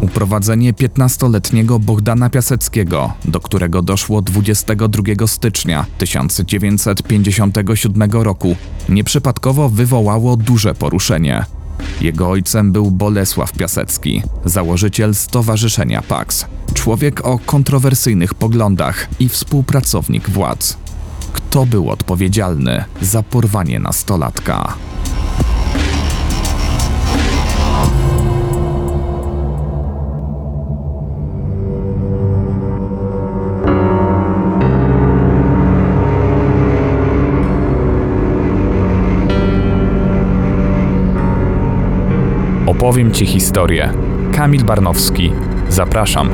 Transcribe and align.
Uprowadzenie 0.00 0.72
15-letniego 0.72 1.78
Bogdana 1.78 2.30
Piaseckiego, 2.30 3.12
do 3.24 3.40
którego 3.40 3.82
doszło 3.82 4.22
22 4.22 5.26
stycznia 5.26 5.86
1957 5.98 8.12
roku, 8.12 8.56
nieprzypadkowo 8.88 9.68
wywołało 9.68 10.36
duże 10.36 10.74
poruszenie. 10.74 11.44
Jego 12.00 12.30
ojcem 12.30 12.72
był 12.72 12.90
Bolesław 12.90 13.52
Piasecki, 13.52 14.22
założyciel 14.44 15.14
Stowarzyszenia 15.14 16.02
PAX, 16.02 16.46
człowiek 16.74 17.26
o 17.26 17.38
kontrowersyjnych 17.38 18.34
poglądach 18.34 19.08
i 19.20 19.28
współpracownik 19.28 20.30
władz. 20.30 20.76
Kto 21.32 21.66
był 21.66 21.90
odpowiedzialny 21.90 22.84
za 23.00 23.22
porwanie 23.22 23.80
nastolatka? 23.80 24.74
Opowiem 42.98 43.14
Ci 43.14 43.26
historię. 43.26 43.92
Kamil 44.36 44.64
Barnowski. 44.64 45.32
Zapraszam. 45.68 46.30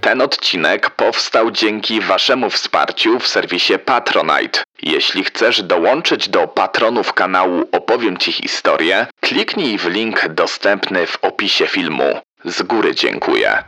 Ten 0.00 0.20
odcinek 0.20 0.90
powstał 0.90 1.50
dzięki 1.50 2.00
Waszemu 2.00 2.50
wsparciu 2.50 3.18
w 3.18 3.26
serwisie 3.26 3.72
Patronite. 3.84 4.62
Jeśli 4.82 5.24
chcesz 5.24 5.62
dołączyć 5.62 6.28
do 6.28 6.48
patronów 6.48 7.12
kanału 7.12 7.68
Opowiem 7.72 8.16
Ci 8.16 8.32
historię, 8.32 9.06
kliknij 9.20 9.78
w 9.78 9.86
link 9.86 10.28
dostępny 10.28 11.06
w 11.06 11.18
opisie 11.22 11.66
filmu. 11.66 12.20
Z 12.44 12.62
góry 12.62 12.94
dziękuję. 12.94 13.64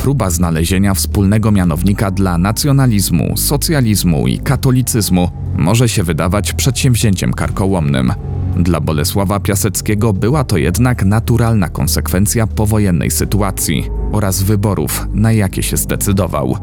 Próba 0.00 0.30
znalezienia 0.30 0.94
wspólnego 0.94 1.52
mianownika 1.52 2.10
dla 2.10 2.38
nacjonalizmu, 2.38 3.36
socjalizmu 3.36 4.28
i 4.28 4.38
katolicyzmu 4.38 5.28
może 5.56 5.88
się 5.88 6.02
wydawać 6.02 6.52
przedsięwzięciem 6.52 7.32
karkołomnym. 7.32 8.12
Dla 8.56 8.80
Bolesława 8.80 9.40
Piaseckiego 9.40 10.12
była 10.12 10.44
to 10.44 10.56
jednak 10.56 11.04
naturalna 11.04 11.68
konsekwencja 11.68 12.46
powojennej 12.46 13.10
sytuacji 13.10 13.90
oraz 14.12 14.42
wyborów, 14.42 15.06
na 15.14 15.32
jakie 15.32 15.62
się 15.62 15.76
zdecydował. 15.76 16.56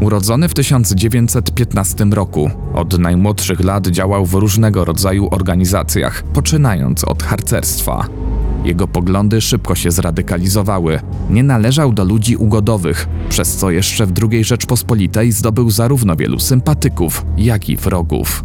Urodzony 0.00 0.48
w 0.48 0.54
1915 0.54 2.04
roku, 2.04 2.50
od 2.74 2.98
najmłodszych 2.98 3.60
lat 3.60 3.86
działał 3.86 4.26
w 4.26 4.34
różnego 4.34 4.84
rodzaju 4.84 5.28
organizacjach, 5.30 6.22
poczynając 6.22 7.04
od 7.04 7.22
harcerstwa. 7.22 8.06
Jego 8.64 8.88
poglądy 8.88 9.40
szybko 9.40 9.74
się 9.74 9.90
zradykalizowały. 9.90 11.00
Nie 11.30 11.42
należał 11.42 11.92
do 11.92 12.04
ludzi 12.04 12.36
ugodowych, 12.36 13.08
przez 13.28 13.56
co 13.56 13.70
jeszcze 13.70 14.06
w 14.06 14.12
II 14.30 14.44
Rzeczpospolitej 14.44 15.32
zdobył 15.32 15.70
zarówno 15.70 16.16
wielu 16.16 16.40
sympatyków, 16.40 17.26
jak 17.36 17.68
i 17.68 17.76
wrogów. 17.76 18.44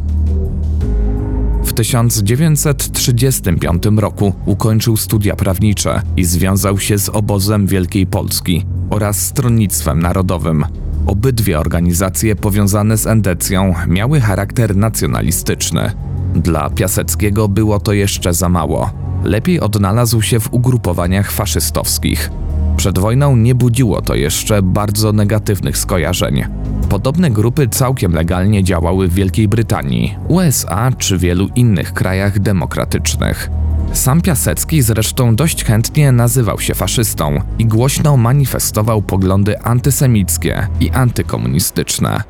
W 1.64 1.74
1935 1.74 3.84
roku 3.98 4.34
ukończył 4.46 4.98
studia 4.98 5.36
prawnicze 5.36 6.02
i 6.18 6.26
związał 6.26 6.80
się 6.80 6.98
z 6.98 7.10
obozem 7.10 7.68
Wielkiej 7.68 8.08
Polski 8.08 8.66
oraz 8.90 9.22
Stronnictwem 9.22 10.00
Narodowym. 10.00 10.66
Obydwie 11.06 11.60
organizacje 11.60 12.36
powiązane 12.36 12.98
z 12.98 13.08
endecją 13.08 13.74
miały 13.88 14.22
charakter 14.22 14.76
nacjonalistyczny. 14.76 15.92
Dla 16.36 16.70
Piaseckiego 16.70 17.48
było 17.48 17.80
to 17.80 17.94
jeszcze 17.94 18.34
za 18.34 18.50
mało. 18.50 19.05
Lepiej 19.26 19.60
odnalazł 19.60 20.22
się 20.22 20.40
w 20.40 20.54
ugrupowaniach 20.54 21.32
faszystowskich. 21.32 22.32
Przed 22.78 23.00
wojną 23.00 23.36
nie 23.36 23.56
budziło 23.56 24.02
to 24.02 24.16
jeszcze 24.16 24.62
bardzo 24.62 25.14
negatywnych 25.14 25.78
skojarzeń. 25.78 26.44
Podobne 26.90 27.32
grupy 27.32 27.68
całkiem 27.68 28.14
legalnie 28.14 28.64
działały 28.64 29.08
w 29.08 29.14
Wielkiej 29.14 29.48
Brytanii, 29.48 30.16
USA 30.28 30.92
czy 30.98 31.18
wielu 31.18 31.48
innych 31.56 31.94
krajach 31.94 32.40
demokratycznych. 32.40 33.50
Sam 33.94 34.22
Piasecki 34.22 34.82
zresztą 34.82 35.36
dość 35.36 35.64
chętnie 35.64 36.12
nazywał 36.12 36.60
się 36.60 36.76
faszystą 36.76 37.42
i 37.60 37.66
głośno 37.66 38.18
manifestował 38.18 39.02
poglądy 39.02 39.60
antysemickie 39.62 40.68
i 40.80 40.90
antykomunistyczne. 40.90 42.24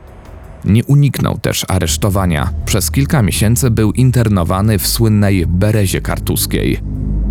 Nie 0.65 0.85
uniknął 0.85 1.37
też 1.37 1.65
aresztowania. 1.67 2.49
Przez 2.65 2.91
kilka 2.91 3.21
miesięcy 3.21 3.71
był 3.71 3.91
internowany 3.91 4.79
w 4.79 4.87
słynnej 4.87 5.45
Berezie 5.47 6.01
Kartuskiej. 6.01 6.79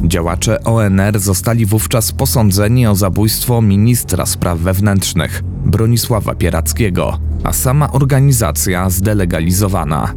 Działacze 0.05 0.65
ONR 0.65 1.21
zostali 1.21 1.67
wówczas 1.67 2.13
posądzeni 2.13 2.87
o 2.87 2.95
zabójstwo 2.95 3.63
ministra 3.63 4.27
spraw 4.27 4.59
wewnętrznych 4.59 5.43
Bronisława 5.65 6.35
Pierackiego, 6.35 7.19
a 7.45 7.53
sama 7.53 7.93
organizacja 7.93 8.91
zdelegalizowana. 8.91 10.15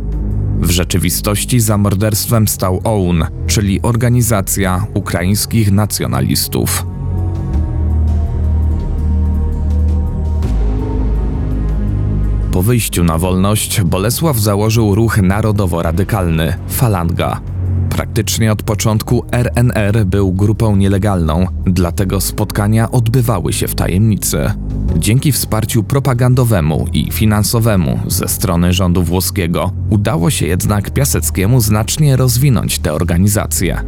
W 0.62 0.70
rzeczywistości 0.70 1.60
za 1.60 1.78
morderstwem 1.78 2.48
stał 2.48 2.82
OUN, 2.84 3.26
czyli 3.48 3.82
Organizacja 3.82 4.86
Ukraińskich 4.94 5.72
Nacjonalistów. 5.72 6.86
Po 12.58 12.64
wyjściu 12.64 13.04
na 13.04 13.18
wolność 13.18 13.82
Bolesław 13.82 14.40
założył 14.40 14.96
ruch 14.96 15.18
narodowo-radykalny 15.18 16.54
Falanga. 16.68 17.42
Praktycznie 17.90 18.52
od 18.52 18.64
początku 18.64 19.26
RNR 19.32 20.06
był 20.06 20.34
grupą 20.34 20.76
nielegalną, 20.76 21.48
dlatego 21.66 22.22
spotkania 22.22 22.92
odbywały 22.92 23.54
się 23.54 23.68
w 23.68 23.76
tajemnicy. 23.76 24.52
Dzięki 24.96 25.32
wsparciu 25.32 25.84
propagandowemu 25.84 26.86
i 26.94 27.12
finansowemu 27.12 28.00
ze 28.08 28.28
strony 28.28 28.74
rządu 28.74 29.04
włoskiego 29.04 29.72
udało 29.90 30.30
się 30.30 30.48
jednak 30.48 30.92
Piaseckiemu 30.92 31.62
znacznie 31.62 32.16
rozwinąć 32.16 32.80
tę 32.80 32.94
organizację. 32.94 33.84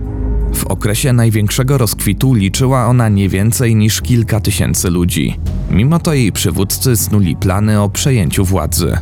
W 0.53 0.67
okresie 0.67 1.13
największego 1.13 1.77
rozkwitu 1.77 2.33
liczyła 2.33 2.85
ona 2.85 3.09
nie 3.09 3.29
więcej 3.29 3.75
niż 3.75 4.01
kilka 4.01 4.39
tysięcy 4.39 4.89
ludzi. 4.89 5.39
Mimo 5.71 5.99
to 5.99 6.13
jej 6.13 6.31
przywódcy 6.31 6.97
snuli 6.97 7.35
plany 7.35 7.81
o 7.81 7.89
przejęciu 7.89 8.45
władzy. 8.45 8.97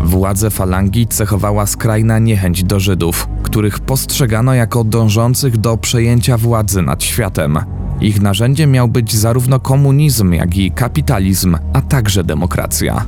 Władze 0.00 0.50
falangi 0.50 1.06
cechowała 1.06 1.66
skrajna 1.66 2.18
niechęć 2.18 2.64
do 2.64 2.80
Żydów, 2.80 3.28
których 3.42 3.80
postrzegano 3.80 4.54
jako 4.54 4.84
dążących 4.84 5.56
do 5.56 5.76
przejęcia 5.76 6.38
władzy 6.38 6.82
nad 6.82 7.02
światem. 7.02 7.58
Ich 8.00 8.22
narzędziem 8.22 8.70
miał 8.70 8.88
być 8.88 9.14
zarówno 9.16 9.60
komunizm, 9.60 10.32
jak 10.32 10.56
i 10.56 10.70
kapitalizm, 10.70 11.56
a 11.72 11.80
także 11.80 12.24
demokracja. 12.24 13.06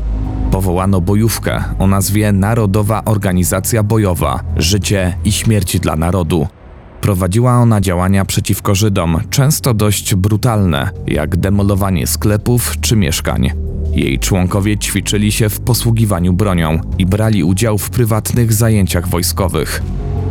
Powołano 0.51 1.01
bojówkę 1.01 1.65
o 1.79 1.87
nazwie 1.87 2.33
Narodowa 2.33 3.05
Organizacja 3.05 3.83
Bojowa 3.83 4.41
Życie 4.57 5.17
i 5.25 5.33
Śmierć 5.33 5.81
dla 5.81 5.97
Narodu, 5.97 6.47
Prowadziła 7.01 7.59
ona 7.59 7.81
działania 7.81 8.25
przeciwko 8.25 8.75
Żydom, 8.75 9.21
często 9.31 9.75
dość 9.75 10.15
brutalne, 10.15 10.91
jak 11.07 11.37
demolowanie 11.37 12.07
sklepów 12.07 12.75
czy 12.81 12.97
mieszkań. 12.97 13.51
Jej 13.93 14.19
członkowie 14.19 14.79
ćwiczyli 14.79 15.33
się 15.33 15.49
w 15.49 15.61
posługiwaniu 15.61 16.33
bronią 16.33 16.81
i 16.99 17.07
brali 17.07 17.45
udział 17.45 17.79
w 17.79 17.91
prywatnych 17.91 18.53
zajęciach 18.53 19.09
wojskowych. 19.09 19.83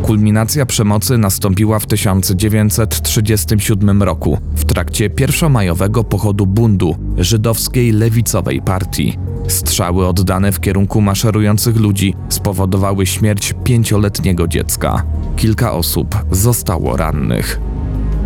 Kulminacja 0.06 0.66
przemocy 0.66 1.18
nastąpiła 1.18 1.78
w 1.78 1.86
1937 1.86 4.02
roku 4.02 4.38
w 4.54 4.64
trakcie 4.64 5.10
pierwszomajowego 5.10 6.04
pochodu 6.04 6.46
bundu 6.46 6.96
żydowskiej 7.18 7.92
lewicowej 7.92 8.62
partii. 8.62 9.18
Strzały 9.48 10.08
oddane 10.08 10.52
w 10.52 10.60
kierunku 10.60 11.00
maszerujących 11.00 11.76
ludzi 11.76 12.14
spowodowały 12.28 13.06
śmierć 13.06 13.54
pięcioletniego 13.64 14.48
dziecka. 14.48 15.02
Kilka 15.36 15.72
osób 15.72 16.16
zostało 16.30 16.96
rannych. 16.96 17.60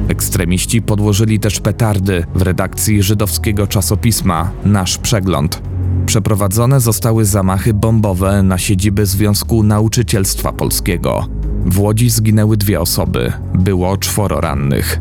Ekstremiści 0.09 0.83
podłożyli 0.83 1.41
też 1.41 1.61
petardy 1.61 2.25
w 2.35 2.43
redakcji 2.43 3.03
żydowskiego 3.03 3.67
czasopisma 3.67 4.50
Nasz 4.65 4.99
Przegląd. 4.99 5.62
Przeprowadzone 6.06 6.81
zostały 6.81 7.25
zamachy 7.25 7.75
bombowe 7.75 8.43
na 8.43 8.59
siedziby 8.59 9.06
Związku 9.06 9.62
Nauczycielstwa 9.62 10.53
Polskiego. 10.53 11.41
W 11.67 11.79
Łodzi 11.79 12.11
zginęły 12.11 12.57
dwie 12.57 12.81
osoby, 12.81 13.33
było 13.55 13.97
czworo 13.97 14.41
rannych. 14.41 15.01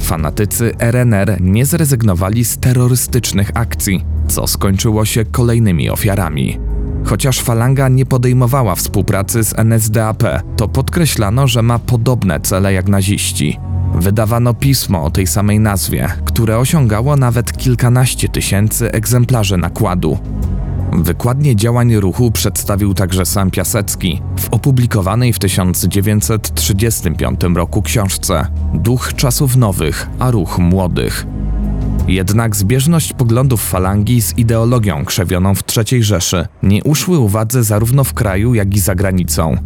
Fanatycy 0.00 0.72
RNR 0.78 1.40
nie 1.40 1.66
zrezygnowali 1.66 2.44
z 2.44 2.58
terrorystycznych 2.58 3.50
akcji, 3.54 4.04
co 4.28 4.46
skończyło 4.46 5.04
się 5.04 5.24
kolejnymi 5.24 5.90
ofiarami. 5.90 6.58
Chociaż 7.04 7.40
falanga 7.40 7.88
nie 7.88 8.06
podejmowała 8.06 8.74
współpracy 8.74 9.44
z 9.44 9.58
NSDAP, 9.58 10.22
to 10.56 10.68
podkreślano, 10.68 11.46
że 11.46 11.62
ma 11.62 11.78
podobne 11.78 12.40
cele 12.40 12.72
jak 12.72 12.88
naziści. 12.88 13.58
Wydawano 13.94 14.54
pismo 14.54 15.04
o 15.04 15.10
tej 15.10 15.26
samej 15.26 15.60
nazwie, 15.60 16.08
które 16.24 16.58
osiągało 16.58 17.16
nawet 17.16 17.52
kilkanaście 17.52 18.28
tysięcy 18.28 18.92
egzemplarzy 18.92 19.56
nakładu. 19.56 20.18
Wykładnie 20.94 21.56
działań 21.56 21.94
ruchu 21.94 22.30
przedstawił 22.30 22.94
także 22.94 23.26
sam 23.26 23.50
Piasecki 23.50 24.22
w 24.36 24.54
opublikowanej 24.54 25.32
w 25.32 25.38
1935 25.38 27.40
roku 27.54 27.82
książce 27.82 28.46
Duch 28.74 29.14
czasów 29.14 29.56
nowych, 29.56 30.08
a 30.18 30.30
ruch 30.30 30.58
młodych. 30.58 31.26
Jednak 32.08 32.56
zbieżność 32.56 33.12
poglądów 33.12 33.68
falangi 33.68 34.22
z 34.22 34.38
ideologią 34.38 35.04
krzewioną 35.04 35.54
w 35.54 35.62
III 35.76 36.02
Rzeszy 36.02 36.46
nie 36.62 36.84
uszły 36.84 37.18
uwadze 37.18 37.64
zarówno 37.64 38.04
w 38.04 38.14
kraju, 38.14 38.54
jak 38.54 38.76
i 38.76 38.80
za 38.80 38.94
granicą. 38.94 39.56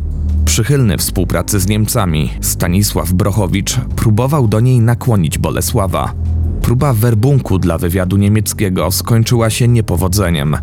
Przychylny 0.44 0.98
współpracy 0.98 1.60
z 1.60 1.68
Niemcami, 1.68 2.30
Stanisław 2.40 3.12
Brochowicz 3.12 3.80
próbował 3.96 4.48
do 4.48 4.60
niej 4.60 4.80
nakłonić 4.80 5.38
Bolesława. 5.38 6.12
Próba 6.62 6.92
werbunku 6.92 7.58
dla 7.58 7.78
wywiadu 7.78 8.16
niemieckiego 8.16 8.90
skończyła 8.90 9.50
się 9.50 9.68
niepowodzeniem. 9.68 10.56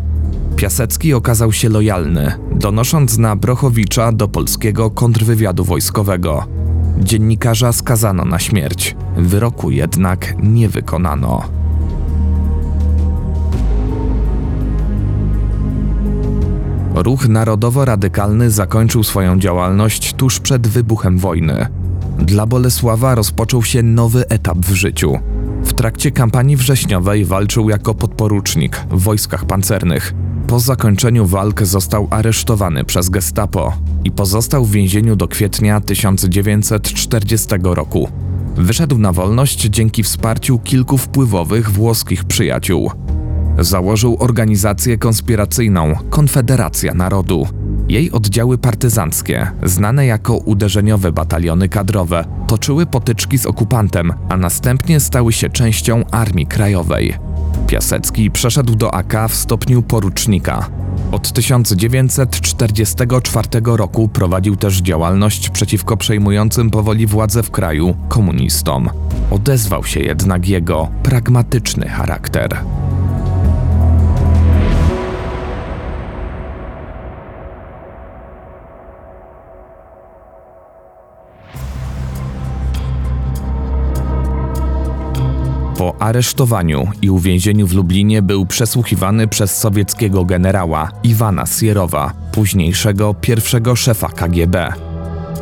Piasecki 0.56 1.14
okazał 1.14 1.52
się 1.52 1.68
lojalny, 1.68 2.32
donosząc 2.52 3.18
na 3.18 3.36
Brochowicza 3.36 4.12
do 4.12 4.28
polskiego 4.28 4.90
kontrwywiadu 4.90 5.64
wojskowego. 5.64 6.44
Dziennikarza 6.98 7.72
skazano 7.72 8.24
na 8.24 8.38
śmierć, 8.38 8.96
wyroku 9.16 9.70
jednak 9.70 10.34
nie 10.42 10.68
wykonano. 10.68 11.42
Ruch 16.94 17.28
narodowo-radykalny 17.28 18.50
zakończył 18.50 19.02
swoją 19.02 19.38
działalność 19.38 20.14
tuż 20.14 20.40
przed 20.40 20.68
wybuchem 20.68 21.18
wojny. 21.18 21.66
Dla 22.18 22.46
Bolesława 22.46 23.14
rozpoczął 23.14 23.62
się 23.62 23.82
nowy 23.82 24.28
etap 24.28 24.58
w 24.58 24.74
życiu. 24.74 25.18
W 25.64 25.72
trakcie 25.72 26.10
kampanii 26.10 26.56
wrześniowej 26.56 27.24
walczył 27.24 27.70
jako 27.70 27.94
podporucznik 27.94 28.76
w 28.90 29.02
wojskach 29.02 29.44
pancernych. 29.44 30.14
Po 30.46 30.60
zakończeniu 30.60 31.26
walk 31.26 31.62
został 31.62 32.08
aresztowany 32.10 32.84
przez 32.84 33.08
Gestapo 33.08 33.72
i 34.04 34.10
pozostał 34.10 34.64
w 34.64 34.70
więzieniu 34.70 35.16
do 35.16 35.28
kwietnia 35.28 35.80
1940 35.80 37.48
roku. 37.62 38.08
Wyszedł 38.56 38.98
na 38.98 39.12
wolność 39.12 39.60
dzięki 39.60 40.02
wsparciu 40.02 40.58
kilku 40.58 40.98
wpływowych 40.98 41.70
włoskich 41.70 42.24
przyjaciół. 42.24 42.90
Założył 43.58 44.16
organizację 44.20 44.98
konspiracyjną 44.98 45.94
Konfederacja 46.10 46.94
Narodu. 46.94 47.48
Jej 47.88 48.12
oddziały 48.12 48.58
partyzanckie, 48.58 49.50
znane 49.62 50.06
jako 50.06 50.36
uderzeniowe 50.36 51.12
bataliony 51.12 51.68
kadrowe, 51.68 52.24
toczyły 52.46 52.86
potyczki 52.86 53.38
z 53.38 53.46
okupantem, 53.46 54.12
a 54.28 54.36
następnie 54.36 55.00
stały 55.00 55.32
się 55.32 55.50
częścią 55.50 56.04
Armii 56.10 56.46
Krajowej. 56.46 57.14
Piasecki 57.66 58.30
przeszedł 58.30 58.74
do 58.74 58.94
AK 58.94 59.14
w 59.28 59.34
stopniu 59.34 59.82
porucznika. 59.82 60.68
Od 61.12 61.32
1944 61.32 63.48
roku 63.64 64.08
prowadził 64.08 64.56
też 64.56 64.78
działalność 64.78 65.50
przeciwko 65.50 65.96
przejmującym 65.96 66.70
powoli 66.70 67.06
władzę 67.06 67.42
w 67.42 67.50
kraju 67.50 67.96
komunistom. 68.08 68.90
Odezwał 69.30 69.84
się 69.84 70.00
jednak 70.00 70.48
jego 70.48 70.88
pragmatyczny 71.02 71.88
charakter. 71.88 72.56
Po 85.78 86.02
aresztowaniu 86.02 86.88
i 87.02 87.10
uwięzieniu 87.10 87.66
w 87.66 87.72
Lublinie 87.72 88.22
był 88.22 88.46
przesłuchiwany 88.46 89.28
przez 89.28 89.58
sowieckiego 89.58 90.24
generała 90.24 90.90
Iwana 91.02 91.46
Sierowa, 91.46 92.12
późniejszego 92.32 93.14
pierwszego 93.14 93.76
szefa 93.76 94.08
KGB. 94.08 94.72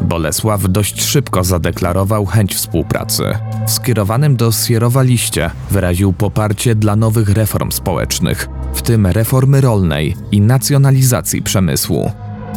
Bolesław 0.00 0.62
dość 0.68 1.02
szybko 1.02 1.44
zadeklarował 1.44 2.26
chęć 2.26 2.54
współpracy. 2.54 3.22
W 3.66 3.70
skierowanym 3.70 4.36
do 4.36 4.52
Sierowa 4.52 5.02
liście 5.02 5.50
wyraził 5.70 6.12
poparcie 6.12 6.74
dla 6.74 6.96
nowych 6.96 7.28
reform 7.28 7.70
społecznych, 7.70 8.48
w 8.74 8.82
tym 8.82 9.06
reformy 9.06 9.60
rolnej 9.60 10.16
i 10.32 10.40
nacjonalizacji 10.40 11.42
przemysłu. 11.42 12.10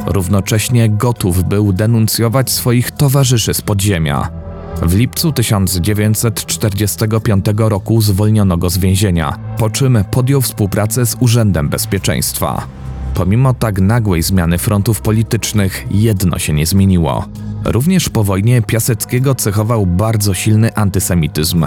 Równocześnie 0.06 0.90
gotów 0.90 1.44
był 1.44 1.74
denuncjować 1.74 2.52
swoich 2.52 2.92
towarzyszy 2.92 3.54
z 3.54 3.62
podziemia, 3.62 4.47
w 4.82 4.96
lipcu 4.96 5.32
1945 5.32 7.46
roku 7.58 8.02
zwolniono 8.02 8.58
go 8.58 8.70
z 8.70 8.78
więzienia, 8.78 9.38
po 9.58 9.70
czym 9.70 10.04
podjął 10.12 10.42
współpracę 10.42 11.06
z 11.06 11.18
Urzędem 11.20 11.70
Bezpieczeństwa. 11.70 12.68
Pomimo 13.14 13.54
tak 13.54 13.82
nagłej 13.82 14.24
zmiany 14.24 14.58
frontów 14.58 15.02
politycznych, 15.02 15.86
jedno 15.92 16.40
się 16.40 16.54
nie 16.54 16.66
zmieniło. 16.66 17.26
Również 17.66 18.10
po 18.10 18.24
wojnie 18.24 18.62
Piaseckiego 18.62 19.36
cechował 19.36 19.86
bardzo 19.86 20.34
silny 20.34 20.76
antysemityzm. 20.76 21.66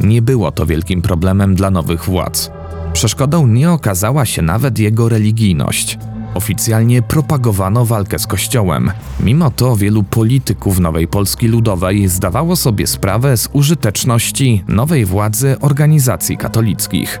Nie 0.00 0.22
było 0.22 0.52
to 0.52 0.66
wielkim 0.66 1.02
problemem 1.02 1.54
dla 1.54 1.70
nowych 1.70 2.04
władz. 2.04 2.50
Przeszkodą 2.92 3.46
nie 3.46 3.70
okazała 3.70 4.26
się 4.26 4.42
nawet 4.42 4.78
jego 4.78 5.08
religijność. 5.08 5.98
Oficjalnie 6.34 7.02
propagowano 7.02 7.84
walkę 7.84 8.18
z 8.18 8.26
Kościołem. 8.26 8.90
Mimo 9.20 9.50
to 9.50 9.76
wielu 9.76 10.02
polityków 10.02 10.78
Nowej 10.78 11.08
Polski 11.08 11.48
Ludowej 11.48 12.08
zdawało 12.08 12.56
sobie 12.56 12.86
sprawę 12.86 13.36
z 13.36 13.48
użyteczności 13.52 14.64
nowej 14.68 15.04
władzy 15.04 15.56
organizacji 15.60 16.36
katolickich. 16.36 17.20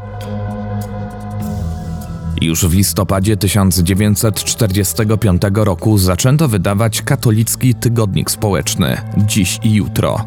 Już 2.40 2.66
w 2.66 2.74
listopadzie 2.74 3.36
1945 3.36 5.42
roku 5.54 5.98
zaczęto 5.98 6.48
wydawać 6.48 7.02
katolicki 7.02 7.74
tygodnik 7.74 8.30
społeczny 8.30 8.96
Dziś 9.16 9.58
i 9.62 9.74
Jutro. 9.74 10.24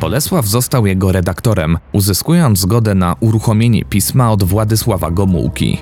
Bolesław 0.00 0.46
został 0.46 0.86
jego 0.86 1.12
redaktorem, 1.12 1.78
uzyskując 1.92 2.58
zgodę 2.58 2.94
na 2.94 3.16
uruchomienie 3.20 3.84
pisma 3.84 4.32
od 4.32 4.44
Władysława 4.44 5.10
Gomułki. 5.10 5.78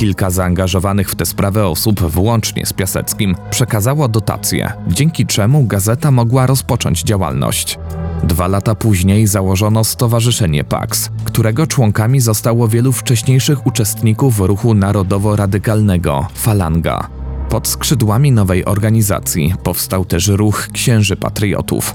Kilka 0.00 0.30
zaangażowanych 0.30 1.10
w 1.10 1.14
tę 1.14 1.26
sprawę 1.26 1.66
osób, 1.66 2.00
włącznie 2.00 2.66
z 2.66 2.72
Piaseckim, 2.72 3.36
przekazało 3.50 4.08
dotacje, 4.08 4.72
dzięki 4.88 5.26
czemu 5.26 5.64
gazeta 5.64 6.10
mogła 6.10 6.46
rozpocząć 6.46 7.02
działalność. 7.02 7.78
Dwa 8.24 8.48
lata 8.48 8.74
później 8.74 9.26
założono 9.26 9.84
Stowarzyszenie 9.84 10.64
PAX, 10.64 11.10
którego 11.24 11.66
członkami 11.66 12.20
zostało 12.20 12.68
wielu 12.68 12.92
wcześniejszych 12.92 13.66
uczestników 13.66 14.40
ruchu 14.40 14.74
narodowo-radykalnego 14.74 16.26
Falanga. 16.34 17.08
Pod 17.48 17.68
skrzydłami 17.68 18.32
nowej 18.32 18.64
organizacji 18.64 19.54
powstał 19.62 20.04
też 20.04 20.28
ruch 20.28 20.68
Księży 20.72 21.16
Patriotów. 21.16 21.94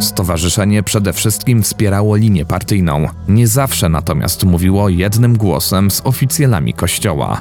Stowarzyszenie 0.00 0.82
przede 0.82 1.12
wszystkim 1.12 1.62
wspierało 1.62 2.16
linię 2.16 2.44
partyjną, 2.44 3.08
nie 3.28 3.46
zawsze 3.46 3.88
natomiast 3.88 4.44
mówiło 4.44 4.88
jednym 4.88 5.36
głosem 5.36 5.90
z 5.90 6.00
oficjalami 6.04 6.74
kościoła. 6.74 7.40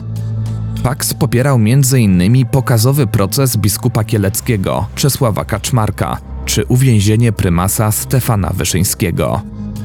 Pax 0.83 1.13
popierał 1.13 1.55
m.in. 1.55 2.45
pokazowy 2.45 3.07
proces 3.07 3.57
biskupa 3.57 4.03
kieleckiego 4.03 4.87
Czesława 4.95 5.45
Kaczmarka 5.45 6.17
czy 6.45 6.65
uwięzienie 6.65 7.31
prymasa 7.31 7.91
Stefana 7.91 8.51
Wyszyńskiego. 8.53 9.41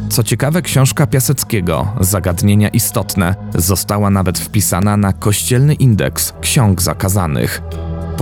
Co 0.09 0.23
ciekawe, 0.23 0.63
książka 0.63 1.07
Piaseckiego, 1.07 1.89
Zagadnienia 2.01 2.69
istotne, 2.69 3.35
została 3.55 4.11
nawet 4.11 4.39
wpisana 4.39 4.97
na 4.97 5.13
kościelny 5.13 5.75
indeks 5.75 6.33
ksiąg 6.41 6.83
zakazanych. 6.83 7.63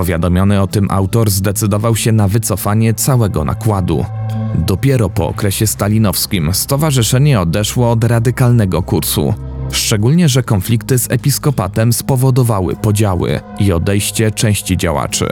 Powiadomiony 0.00 0.60
o 0.60 0.66
tym 0.66 0.86
autor 0.90 1.30
zdecydował 1.30 1.96
się 1.96 2.12
na 2.12 2.28
wycofanie 2.28 2.94
całego 2.94 3.44
nakładu. 3.44 4.04
Dopiero 4.54 5.10
po 5.10 5.28
okresie 5.28 5.66
stalinowskim 5.66 6.54
stowarzyszenie 6.54 7.40
odeszło 7.40 7.90
od 7.90 8.04
radykalnego 8.04 8.82
kursu. 8.82 9.34
Szczególnie, 9.70 10.28
że 10.28 10.42
konflikty 10.42 10.98
z 10.98 11.10
episkopatem 11.10 11.92
spowodowały 11.92 12.76
podziały 12.76 13.40
i 13.58 13.72
odejście 13.72 14.30
części 14.30 14.76
działaczy. 14.76 15.26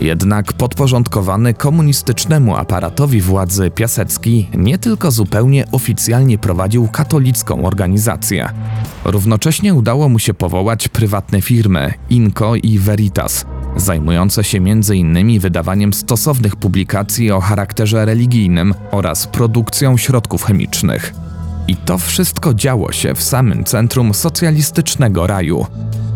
Jednak 0.00 0.52
podporządkowany 0.52 1.54
komunistycznemu 1.54 2.56
aparatowi 2.56 3.20
władzy 3.20 3.70
Piasecki 3.70 4.48
nie 4.54 4.78
tylko 4.78 5.10
zupełnie 5.10 5.64
oficjalnie 5.72 6.38
prowadził 6.38 6.88
katolicką 6.88 7.64
organizację. 7.64 8.48
Równocześnie 9.04 9.74
udało 9.74 10.08
mu 10.08 10.18
się 10.18 10.34
powołać 10.34 10.88
prywatne 10.88 11.42
firmy 11.42 11.94
Inco 12.10 12.54
i 12.54 12.78
Veritas, 12.78 13.46
zajmujące 13.76 14.44
się 14.44 14.58
m.in. 14.58 15.40
wydawaniem 15.40 15.92
stosownych 15.92 16.56
publikacji 16.56 17.30
o 17.30 17.40
charakterze 17.40 18.04
religijnym 18.04 18.74
oraz 18.90 19.26
produkcją 19.26 19.96
środków 19.96 20.44
chemicznych. 20.44 21.14
I 21.68 21.76
to 21.76 21.98
wszystko 21.98 22.54
działo 22.54 22.92
się 22.92 23.14
w 23.14 23.22
samym 23.22 23.64
centrum 23.64 24.14
socjalistycznego 24.14 25.26
raju. 25.26 25.66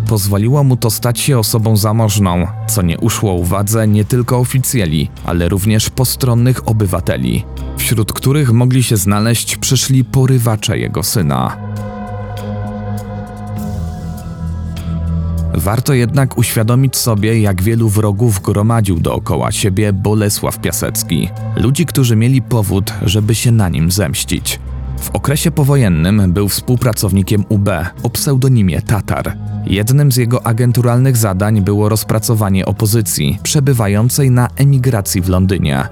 Pozwoliło 0.08 0.64
mu 0.64 0.76
to 0.76 0.90
stać 0.90 1.20
się 1.20 1.38
osobą 1.38 1.76
zamożną, 1.76 2.46
co 2.68 2.82
nie 2.82 2.98
uszło 2.98 3.32
uwadze 3.32 3.88
nie 3.88 4.04
tylko 4.04 4.38
oficjeli, 4.38 5.10
ale 5.24 5.48
również 5.48 5.90
postronnych 5.90 6.68
obywateli, 6.68 7.44
wśród 7.76 8.12
których 8.12 8.52
mogli 8.52 8.82
się 8.82 8.96
znaleźć 8.96 9.56
przyszli 9.56 10.04
porywacze 10.04 10.78
jego 10.78 11.02
syna. 11.02 11.56
Warto 15.60 15.94
jednak 15.94 16.38
uświadomić 16.38 16.96
sobie, 16.96 17.40
jak 17.40 17.62
wielu 17.62 17.88
wrogów 17.88 18.40
gromadził 18.42 19.00
dookoła 19.00 19.52
siebie 19.52 19.92
Bolesław 19.92 20.58
Piasecki. 20.58 21.28
Ludzi, 21.56 21.86
którzy 21.86 22.16
mieli 22.16 22.42
powód, 22.42 22.92
żeby 23.02 23.34
się 23.34 23.52
na 23.52 23.68
nim 23.68 23.90
zemścić. 23.90 24.60
W 24.98 25.10
okresie 25.10 25.50
powojennym 25.50 26.32
był 26.32 26.48
współpracownikiem 26.48 27.44
UB 27.48 27.68
o 28.02 28.10
pseudonimie 28.10 28.82
Tatar. 28.82 29.36
Jednym 29.66 30.12
z 30.12 30.16
jego 30.16 30.46
agenturalnych 30.46 31.16
zadań 31.16 31.60
było 31.60 31.88
rozpracowanie 31.88 32.66
opozycji 32.66 33.38
przebywającej 33.42 34.30
na 34.30 34.48
emigracji 34.56 35.20
w 35.20 35.28
Londynie. 35.28 35.84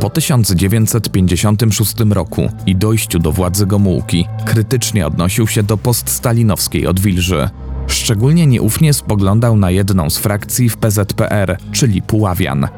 Po 0.00 0.10
1956 0.10 1.94
roku 2.10 2.48
i 2.66 2.76
dojściu 2.76 3.18
do 3.18 3.32
władzy 3.32 3.66
Gomułki 3.66 4.28
krytycznie 4.44 5.06
odnosił 5.06 5.46
się 5.46 5.62
do 5.62 5.76
poststalinowskiej 5.76 6.86
odwilży. 6.86 7.48
Szczególnie 7.86 8.46
nieufnie 8.46 8.92
spoglądał 8.92 9.56
na 9.56 9.70
jedną 9.70 10.10
z 10.10 10.18
frakcji 10.18 10.68
w 10.68 10.76
PZPR, 10.76 11.58
czyli 11.72 12.02
Puławian. 12.02 12.68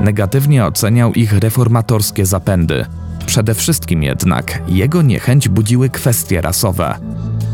Negatywnie 0.00 0.64
oceniał 0.66 1.12
ich 1.12 1.32
reformatorskie 1.32 2.26
zapędy. 2.26 2.86
Przede 3.26 3.54
wszystkim 3.54 4.02
jednak 4.02 4.62
jego 4.68 5.02
niechęć 5.02 5.48
budziły 5.48 5.90
kwestie 5.90 6.40
rasowe. 6.40 6.94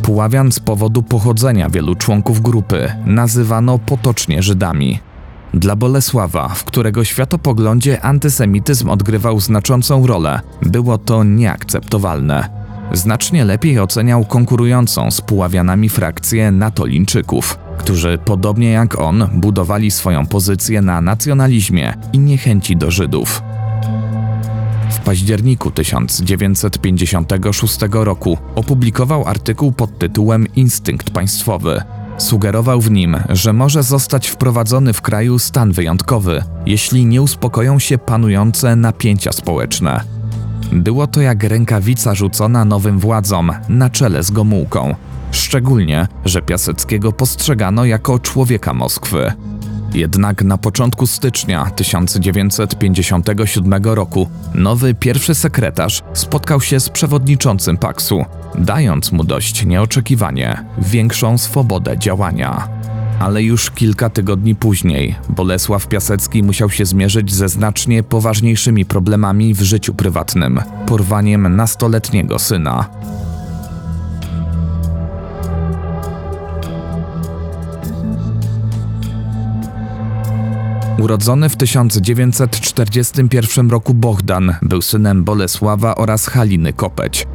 Puławian 0.02 0.52
z 0.52 0.60
powodu 0.60 1.02
pochodzenia 1.02 1.70
wielu 1.70 1.94
członków 1.94 2.40
grupy 2.42 2.92
nazywano 3.06 3.78
potocznie 3.78 4.42
Żydami. 4.42 4.98
Dla 5.54 5.76
Bolesława, 5.76 6.48
w 6.48 6.64
którego 6.64 7.04
światopoglądzie 7.04 8.00
antysemityzm 8.00 8.88
odgrywał 8.88 9.40
znaczącą 9.40 10.06
rolę, 10.06 10.40
było 10.62 10.98
to 10.98 11.24
nieakceptowalne. 11.24 12.59
Znacznie 12.92 13.44
lepiej 13.44 13.80
oceniał 13.80 14.24
konkurującą 14.24 15.10
z 15.10 15.20
Puławianami 15.20 15.88
frakcję 15.88 16.50
Natolińczyków, 16.50 17.58
którzy 17.78 18.18
podobnie 18.24 18.70
jak 18.70 18.98
on 18.98 19.28
budowali 19.34 19.90
swoją 19.90 20.26
pozycję 20.26 20.82
na 20.82 21.00
nacjonalizmie 21.00 21.94
i 22.12 22.18
niechęci 22.18 22.76
do 22.76 22.90
Żydów. 22.90 23.42
W 24.90 24.98
październiku 24.98 25.70
1956 25.70 27.78
roku 27.92 28.38
opublikował 28.54 29.28
artykuł 29.28 29.72
pod 29.72 29.98
tytułem 29.98 30.46
Instynkt 30.56 31.10
państwowy. 31.10 31.82
Sugerował 32.18 32.80
w 32.80 32.90
nim, 32.90 33.16
że 33.28 33.52
może 33.52 33.82
zostać 33.82 34.28
wprowadzony 34.28 34.92
w 34.92 35.02
kraju 35.02 35.38
stan 35.38 35.72
wyjątkowy, 35.72 36.42
jeśli 36.66 37.06
nie 37.06 37.22
uspokoją 37.22 37.78
się 37.78 37.98
panujące 37.98 38.76
napięcia 38.76 39.32
społeczne. 39.32 40.19
Było 40.72 41.06
to 41.06 41.20
jak 41.20 41.44
rękawica 41.44 42.14
rzucona 42.14 42.64
nowym 42.64 42.98
władzom 42.98 43.52
na 43.68 43.90
czele 43.90 44.22
z 44.22 44.30
Gomułką, 44.30 44.94
szczególnie, 45.30 46.06
że 46.24 46.42
Piaseckiego 46.42 47.12
postrzegano 47.12 47.84
jako 47.84 48.18
człowieka 48.18 48.74
Moskwy. 48.74 49.32
Jednak 49.94 50.42
na 50.42 50.58
początku 50.58 51.06
stycznia 51.06 51.70
1957 51.76 53.84
roku 53.84 54.28
nowy 54.54 54.94
pierwszy 54.94 55.34
sekretarz 55.34 56.02
spotkał 56.12 56.60
się 56.60 56.80
z 56.80 56.88
przewodniczącym 56.88 57.76
Paksu, 57.76 58.24
dając 58.58 59.12
mu 59.12 59.24
dość 59.24 59.66
nieoczekiwanie 59.66 60.64
większą 60.78 61.38
swobodę 61.38 61.98
działania. 61.98 62.79
Ale 63.20 63.42
już 63.42 63.70
kilka 63.70 64.10
tygodni 64.10 64.54
później 64.54 65.14
Bolesław 65.28 65.86
Piasecki 65.86 66.42
musiał 66.42 66.70
się 66.70 66.86
zmierzyć 66.86 67.32
ze 67.32 67.48
znacznie 67.48 68.02
poważniejszymi 68.02 68.84
problemami 68.84 69.54
w 69.54 69.62
życiu 69.62 69.94
prywatnym 69.94 70.60
porwaniem 70.86 71.56
nastoletniego 71.56 72.38
syna. 72.38 72.86
Urodzony 80.98 81.48
w 81.48 81.56
1941 81.56 83.70
roku 83.70 83.94
Bohdan 83.94 84.54
był 84.62 84.82
synem 84.82 85.24
Bolesława 85.24 85.94
oraz 85.94 86.26
Haliny 86.26 86.72
Kopeć. 86.72 87.26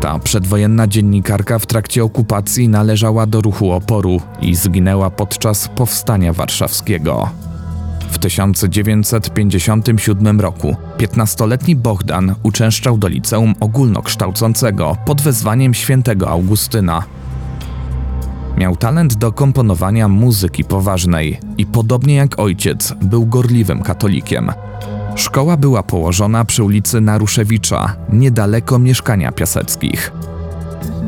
Ta 0.00 0.18
przedwojenna 0.18 0.86
dziennikarka 0.86 1.58
w 1.58 1.66
trakcie 1.66 2.04
okupacji 2.04 2.68
należała 2.68 3.26
do 3.26 3.40
ruchu 3.40 3.72
oporu 3.72 4.20
i 4.40 4.54
zginęła 4.54 5.10
podczas 5.10 5.68
powstania 5.68 6.32
warszawskiego. 6.32 7.28
W 8.10 8.18
1957 8.18 10.40
roku 10.40 10.76
15-letni 10.98 11.76
Bohdan 11.76 12.34
uczęszczał 12.42 12.98
do 12.98 13.08
liceum 13.08 13.54
ogólnokształcącego 13.60 14.96
pod 15.06 15.20
wezwaniem 15.20 15.74
świętego 15.74 16.30
Augustyna. 16.30 17.04
Miał 18.58 18.76
talent 18.76 19.14
do 19.14 19.32
komponowania 19.32 20.08
muzyki 20.08 20.64
poważnej 20.64 21.40
i 21.58 21.66
podobnie 21.66 22.14
jak 22.14 22.38
ojciec 22.38 22.94
był 23.02 23.26
gorliwym 23.26 23.82
katolikiem. 23.82 24.52
Szkoła 25.16 25.56
była 25.56 25.82
położona 25.82 26.44
przy 26.44 26.64
ulicy 26.64 27.00
Naruszewicza, 27.00 27.96
niedaleko 28.12 28.78
mieszkania 28.78 29.32
Piaseckich. 29.32 30.12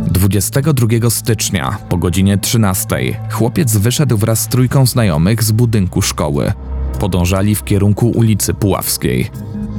22 0.06 1.10
stycznia 1.10 1.78
po 1.88 1.96
godzinie 1.96 2.38
13 2.38 2.96
chłopiec 3.30 3.76
wyszedł 3.76 4.16
wraz 4.16 4.40
z 4.40 4.48
trójką 4.48 4.86
znajomych 4.86 5.42
z 5.42 5.52
budynku 5.52 6.02
szkoły. 6.02 6.52
Podążali 6.98 7.54
w 7.54 7.64
kierunku 7.64 8.10
ulicy 8.10 8.54
Puławskiej. 8.54 9.30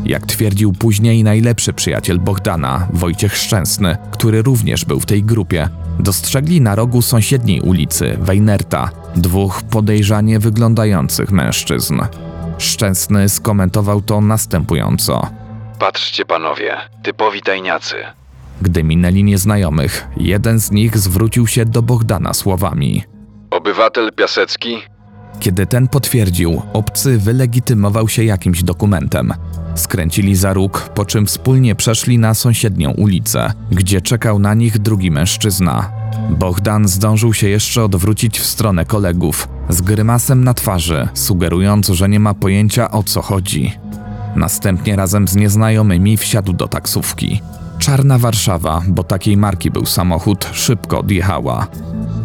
Jak 0.05 0.25
twierdził 0.25 0.74
później 0.74 1.24
najlepszy 1.24 1.74
przyjaciel 1.74 2.19
Bogdana, 2.19 2.88
Wojciech 2.93 3.38
Szczęsny, 3.38 3.98
który 4.12 4.41
również 4.41 4.86
był 4.86 5.00
w 5.00 5.05
tej 5.05 5.24
grupie, 5.24 5.69
dostrzegli 6.00 6.62
na 6.62 6.75
rogu 6.75 7.01
sąsiedniej 7.01 7.62
ulicy, 7.62 8.17
Weinerta, 8.22 8.89
dwóch 9.15 9.63
podejrzanie 9.63 10.39
wyglądających 10.39 11.31
mężczyzn. 11.31 12.01
Szczęsny 12.58 13.30
skomentował 13.30 14.02
to 14.02 14.22
następująco. 14.22 15.30
Patrzcie 15.80 16.26
panowie, 16.26 16.78
typowi 17.04 17.42
tajniacy. 17.42 17.96
Gdy 18.62 18.84
minęli 18.84 19.24
nieznajomych, 19.24 20.08
jeden 20.18 20.60
z 20.60 20.72
nich 20.72 20.98
zwrócił 20.98 21.48
się 21.48 21.66
do 21.66 21.82
Bogdana 21.82 22.34
słowami. 22.34 23.04
Obywatel 23.52 24.14
Piasecki? 24.14 24.78
Kiedy 25.40 25.66
ten 25.66 25.88
potwierdził, 25.88 26.62
obcy 26.74 27.18
wylegitymował 27.18 28.08
się 28.08 28.24
jakimś 28.24 28.64
dokumentem. 28.64 29.34
Skręcili 29.76 30.36
za 30.36 30.54
róg, 30.54 30.90
po 30.96 31.06
czym 31.06 31.26
wspólnie 31.26 31.76
przeszli 31.76 32.20
na 32.20 32.34
sąsiednią 32.34 32.92
ulicę, 32.92 33.54
gdzie 33.72 34.02
czekał 34.02 34.40
na 34.40 34.54
nich 34.54 34.80
drugi 34.80 35.12
mężczyzna. 35.12 35.92
Bogdan 36.30 36.88
zdążył 36.88 37.34
się 37.34 37.50
jeszcze 37.50 37.84
odwrócić 37.84 38.40
w 38.40 38.46
stronę 38.46 38.86
kolegów, 38.86 39.48
z 39.69 39.81
grymasem 39.81 40.43
na 40.43 40.53
twarzy, 40.53 41.07
sugerując, 41.13 41.88
że 41.88 42.09
nie 42.09 42.19
ma 42.19 42.33
pojęcia 42.33 42.91
o 42.91 43.03
co 43.03 43.21
chodzi. 43.21 43.74
Następnie 44.36 44.95
razem 44.95 45.27
z 45.27 45.36
nieznajomymi 45.36 46.17
wsiadł 46.17 46.53
do 46.53 46.67
taksówki. 46.67 47.41
Czarna 47.79 48.17
Warszawa, 48.17 48.81
bo 48.88 49.03
takiej 49.03 49.38
marki 49.38 49.71
był 49.71 49.86
samochód, 49.86 50.50
szybko 50.53 51.00
odjechała. 51.00 51.67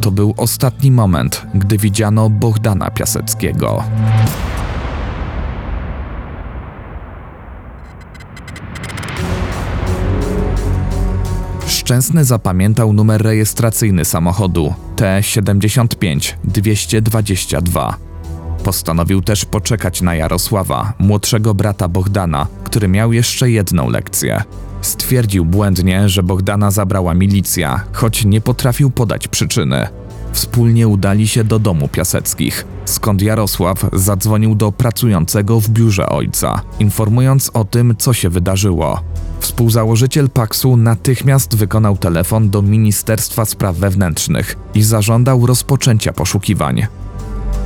To 0.00 0.10
był 0.10 0.34
ostatni 0.36 0.90
moment, 0.90 1.46
gdy 1.54 1.78
widziano 1.78 2.30
Bogdana 2.30 2.90
Piaseckiego. 2.90 3.84
Szczęsny 11.92 12.24
zapamiętał 12.24 12.92
numer 12.92 13.22
rejestracyjny 13.22 14.04
samochodu 14.04 14.74
T75 14.96 16.34
222. 16.44 17.96
Postanowił 18.64 19.22
też 19.22 19.44
poczekać 19.44 20.02
na 20.02 20.14
Jarosława, 20.14 20.92
młodszego 20.98 21.54
brata 21.54 21.88
Bogdana, 21.88 22.46
który 22.64 22.88
miał 22.88 23.12
jeszcze 23.12 23.50
jedną 23.50 23.90
lekcję. 23.90 24.42
Stwierdził 24.82 25.44
błędnie, 25.44 26.08
że 26.08 26.22
Bogdana 26.22 26.70
zabrała 26.70 27.14
milicja, 27.14 27.84
choć 27.92 28.24
nie 28.24 28.40
potrafił 28.40 28.90
podać 28.90 29.28
przyczyny. 29.28 29.86
Wspólnie 30.32 30.88
udali 30.88 31.28
się 31.28 31.44
do 31.44 31.58
domu 31.58 31.88
Piaseckich, 31.88 32.66
skąd 32.84 33.22
Jarosław 33.22 33.86
zadzwonił 33.92 34.54
do 34.54 34.72
pracującego 34.72 35.60
w 35.60 35.68
biurze 35.68 36.06
ojca, 36.06 36.62
informując 36.80 37.50
o 37.54 37.64
tym, 37.64 37.94
co 37.98 38.12
się 38.12 38.30
wydarzyło. 38.30 39.00
Współzałożyciel 39.40 40.30
Paksu 40.30 40.76
natychmiast 40.76 41.56
wykonał 41.56 41.96
telefon 41.96 42.50
do 42.50 42.62
Ministerstwa 42.62 43.44
Spraw 43.44 43.76
Wewnętrznych 43.76 44.56
i 44.74 44.82
zażądał 44.82 45.46
rozpoczęcia 45.46 46.12
poszukiwań. 46.12 46.86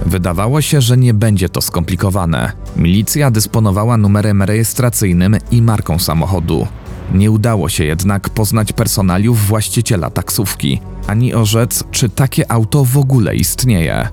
Wydawało 0.07 0.61
się, 0.61 0.81
że 0.81 0.97
nie 0.97 1.15
będzie 1.15 1.49
to 1.49 1.61
skomplikowane. 1.61 2.53
Milicja 2.77 3.31
dysponowała 3.31 3.97
numerem 3.97 4.43
rejestracyjnym 4.43 5.37
i 5.51 5.63
marką 5.63 5.99
samochodu. 5.99 6.67
Nie 7.15 7.31
udało 7.31 7.69
się 7.69 7.85
jednak 7.85 8.29
poznać 8.29 8.73
personaliów 8.73 9.47
właściciela 9.47 10.11
taksówki, 10.11 10.81
ani 11.07 11.35
orzec, 11.35 11.85
czy 11.91 12.09
takie 12.09 12.53
auto 12.53 12.85
w 12.85 12.99
ogóle 12.99 13.37
istnieje. 13.37 14.09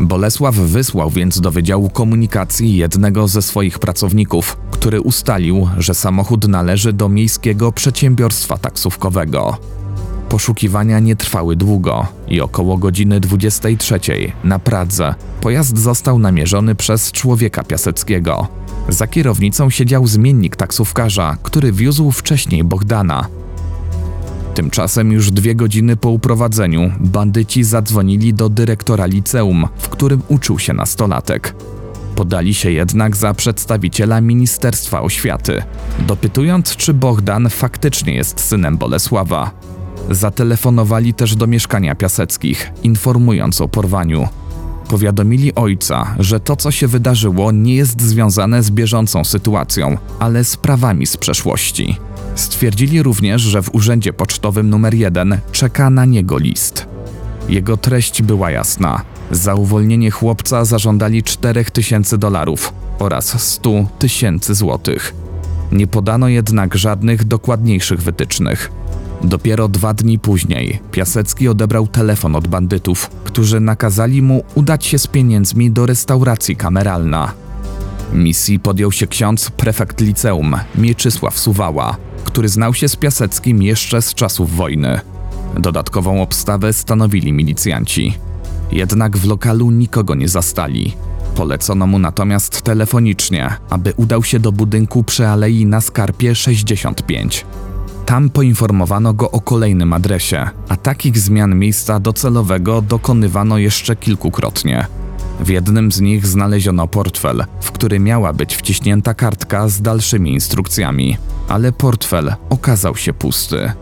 Bolesław 0.00 0.54
wysłał 0.54 1.10
więc 1.10 1.40
do 1.40 1.50
Wydziału 1.50 1.90
Komunikacji 1.90 2.76
jednego 2.76 3.28
ze 3.28 3.42
swoich 3.42 3.78
pracowników, 3.78 4.56
który 4.70 5.00
ustalił, 5.00 5.68
że 5.78 5.94
samochód 5.94 6.48
należy 6.48 6.92
do 6.92 7.08
Miejskiego 7.08 7.72
Przedsiębiorstwa 7.72 8.58
Taksówkowego. 8.58 9.56
Poszukiwania 10.28 10.98
nie 10.98 11.16
trwały 11.16 11.56
długo 11.56 12.06
i 12.28 12.40
około 12.40 12.78
godziny 12.78 13.20
23 13.20 14.00
na 14.44 14.58
Pradze 14.58 15.14
pojazd 15.40 15.78
został 15.78 16.18
namierzony 16.18 16.74
przez 16.74 17.12
człowieka 17.12 17.64
Piaseckiego. 17.64 18.48
Za 18.88 19.06
kierownicą 19.06 19.70
siedział 19.70 20.06
zmiennik 20.06 20.56
taksówkarza, 20.56 21.36
który 21.42 21.72
wiózł 21.72 22.10
wcześniej 22.10 22.64
Bohdana. 22.64 23.26
Tymczasem 24.54 25.12
już 25.12 25.30
dwie 25.30 25.54
godziny 25.54 25.96
po 25.96 26.10
uprowadzeniu 26.10 26.92
bandyci 27.00 27.64
zadzwonili 27.64 28.34
do 28.34 28.48
dyrektora 28.48 29.06
liceum, 29.06 29.68
w 29.78 29.88
którym 29.88 30.22
uczył 30.28 30.58
się 30.58 30.72
nastolatek. 30.72 31.54
Podali 32.14 32.54
się 32.54 32.70
jednak 32.70 33.16
za 33.16 33.34
przedstawiciela 33.34 34.20
Ministerstwa 34.20 35.02
Oświaty, 35.02 35.62
dopytując, 36.06 36.76
czy 36.76 36.94
Bohdan 36.94 37.48
faktycznie 37.50 38.14
jest 38.14 38.40
synem 38.40 38.78
Bolesława. 38.78 39.50
Zatelefonowali 40.10 41.14
też 41.14 41.36
do 41.36 41.46
mieszkania 41.46 41.94
Piaseckich, 41.94 42.72
informując 42.82 43.60
o 43.60 43.68
porwaniu. 43.68 44.28
Powiadomili 44.88 45.54
ojca, 45.54 46.14
że 46.18 46.40
to, 46.40 46.56
co 46.56 46.70
się 46.70 46.86
wydarzyło, 46.86 47.52
nie 47.52 47.74
jest 47.74 48.02
związane 48.02 48.62
z 48.62 48.70
bieżącą 48.70 49.24
sytuacją, 49.24 49.96
ale 50.18 50.44
sprawami 50.44 51.06
z 51.06 51.16
przeszłości. 51.16 51.96
Stwierdzili 52.34 53.02
również, 53.02 53.42
że 53.42 53.62
w 53.62 53.74
urzędzie 53.74 54.12
pocztowym 54.12 54.70
numer 54.70 54.94
1 54.94 55.40
czeka 55.52 55.90
na 55.90 56.04
niego 56.04 56.38
list. 56.38 56.86
Jego 57.48 57.76
treść 57.76 58.22
była 58.22 58.50
jasna. 58.50 59.02
Za 59.30 59.54
uwolnienie 59.54 60.10
chłopca 60.10 60.64
zażądali 60.64 61.22
4000 61.22 62.18
dolarów 62.18 62.72
oraz 62.98 63.42
100 63.42 63.70
tysięcy 63.98 64.54
złotych. 64.54 65.14
Nie 65.72 65.86
podano 65.86 66.28
jednak 66.28 66.74
żadnych 66.74 67.24
dokładniejszych 67.24 68.02
wytycznych. 68.02 68.70
Dopiero 69.24 69.68
dwa 69.68 69.94
dni 69.94 70.18
później 70.18 70.80
Piasecki 70.90 71.48
odebrał 71.48 71.86
telefon 71.86 72.36
od 72.36 72.48
bandytów, 72.48 73.10
którzy 73.24 73.60
nakazali 73.60 74.22
mu 74.22 74.44
udać 74.54 74.86
się 74.86 74.98
z 74.98 75.06
pieniędzmi 75.06 75.70
do 75.70 75.86
restauracji 75.86 76.56
kameralna. 76.56 77.32
Misji 78.12 78.58
podjął 78.60 78.92
się 78.92 79.06
ksiądz 79.06 79.50
prefekt 79.50 80.00
liceum 80.00 80.56
Mieczysław 80.74 81.38
Suwała, 81.38 81.96
który 82.24 82.48
znał 82.48 82.74
się 82.74 82.88
z 82.88 82.96
Piaseckim 82.96 83.62
jeszcze 83.62 84.02
z 84.02 84.14
czasów 84.14 84.56
wojny. 84.56 85.00
Dodatkową 85.58 86.22
obstawę 86.22 86.72
stanowili 86.72 87.32
milicjanci. 87.32 88.18
Jednak 88.72 89.16
w 89.16 89.26
lokalu 89.26 89.70
nikogo 89.70 90.14
nie 90.14 90.28
zastali. 90.28 90.92
Polecono 91.34 91.86
mu 91.86 91.98
natomiast 91.98 92.62
telefonicznie, 92.62 93.50
aby 93.70 93.92
udał 93.96 94.24
się 94.24 94.40
do 94.40 94.52
budynku 94.52 95.02
przy 95.02 95.26
alei 95.26 95.66
na 95.66 95.80
Skarpie 95.80 96.34
65. 96.34 97.46
Tam 98.08 98.30
poinformowano 98.30 99.14
go 99.14 99.30
o 99.30 99.40
kolejnym 99.40 99.92
adresie, 99.92 100.50
a 100.68 100.76
takich 100.76 101.18
zmian 101.18 101.58
miejsca 101.58 102.00
docelowego 102.00 102.82
dokonywano 102.82 103.58
jeszcze 103.58 103.96
kilkukrotnie. 103.96 104.86
W 105.40 105.48
jednym 105.48 105.92
z 105.92 106.00
nich 106.00 106.26
znaleziono 106.26 106.86
portfel, 106.86 107.44
w 107.60 107.72
który 107.72 108.00
miała 108.00 108.32
być 108.32 108.56
wciśnięta 108.56 109.14
kartka 109.14 109.68
z 109.68 109.82
dalszymi 109.82 110.32
instrukcjami, 110.32 111.16
ale 111.48 111.72
portfel 111.72 112.34
okazał 112.50 112.96
się 112.96 113.12
pusty. 113.12 113.72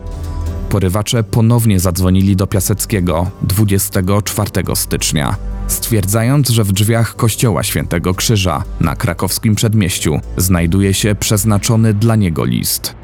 Porywacze 0.69 1.23
ponownie 1.23 1.79
zadzwonili 1.79 2.35
do 2.35 2.47
Piaseckiego 2.47 3.31
24 3.41 4.51
stycznia, 4.75 5.35
stwierdzając, 5.67 6.49
że 6.49 6.63
w 6.63 6.71
drzwiach 6.71 7.15
kościoła 7.15 7.63
Świętego 7.63 8.13
Krzyża 8.13 8.63
na 8.79 8.95
krakowskim 8.95 9.55
przedmieściu 9.55 10.19
znajduje 10.37 10.93
się 10.93 11.15
przeznaczony 11.15 11.93
dla 11.93 12.15
niego 12.15 12.45
list. 12.45 12.96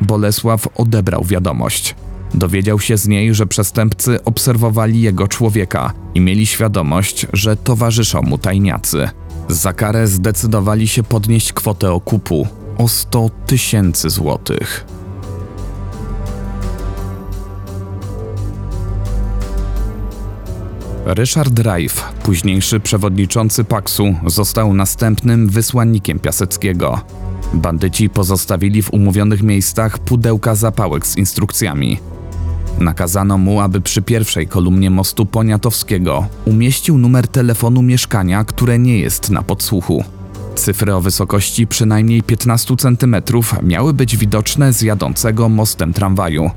Bolesław 0.00 0.68
odebrał 0.76 1.24
wiadomość. 1.24 1.94
Dowiedział 2.34 2.80
się 2.80 2.96
z 2.96 3.08
niej, 3.08 3.34
że 3.34 3.46
przestępcy 3.46 4.24
obserwowali 4.24 5.00
jego 5.00 5.28
człowieka 5.28 5.92
i 6.14 6.20
mieli 6.20 6.46
świadomość, 6.46 7.26
że 7.32 7.56
towarzyszą 7.56 8.22
mu 8.22 8.38
tajniacy. 8.38 9.08
Za 9.48 9.72
karę 9.72 10.06
zdecydowali 10.06 10.88
się 10.88 11.02
podnieść 11.02 11.52
kwotę 11.52 11.92
okupu 11.92 12.46
o 12.78 12.88
100 12.88 13.30
tysięcy 13.46 14.10
złotych. 14.10 14.86
Ryszard 21.04 21.58
Rajf, 21.58 22.04
późniejszy 22.22 22.80
przewodniczący 22.80 23.64
Paksu, 23.64 24.14
został 24.26 24.74
następnym 24.74 25.48
wysłannikiem 25.48 26.18
Piaseckiego. 26.18 27.00
Bandyci 27.54 28.10
pozostawili 28.10 28.82
w 28.82 28.92
umówionych 28.92 29.42
miejscach 29.42 29.98
pudełka 29.98 30.54
zapałek 30.54 31.06
z 31.06 31.16
instrukcjami. 31.16 31.98
Nakazano 32.78 33.38
mu, 33.38 33.60
aby 33.60 33.80
przy 33.80 34.02
pierwszej 34.02 34.46
kolumnie 34.46 34.90
mostu 34.90 35.26
Poniatowskiego 35.26 36.26
umieścił 36.44 36.98
numer 36.98 37.28
telefonu 37.28 37.82
mieszkania, 37.82 38.44
które 38.44 38.78
nie 38.78 38.98
jest 38.98 39.30
na 39.30 39.42
podsłuchu. 39.42 40.04
Cyfry 40.54 40.94
o 40.94 41.00
wysokości 41.00 41.66
przynajmniej 41.66 42.22
15 42.22 42.74
cm 42.76 43.16
miały 43.62 43.94
być 43.94 44.16
widoczne 44.16 44.72
z 44.72 44.82
jadącego 44.82 45.48
mostem 45.48 45.92
tramwaju. 45.92 46.50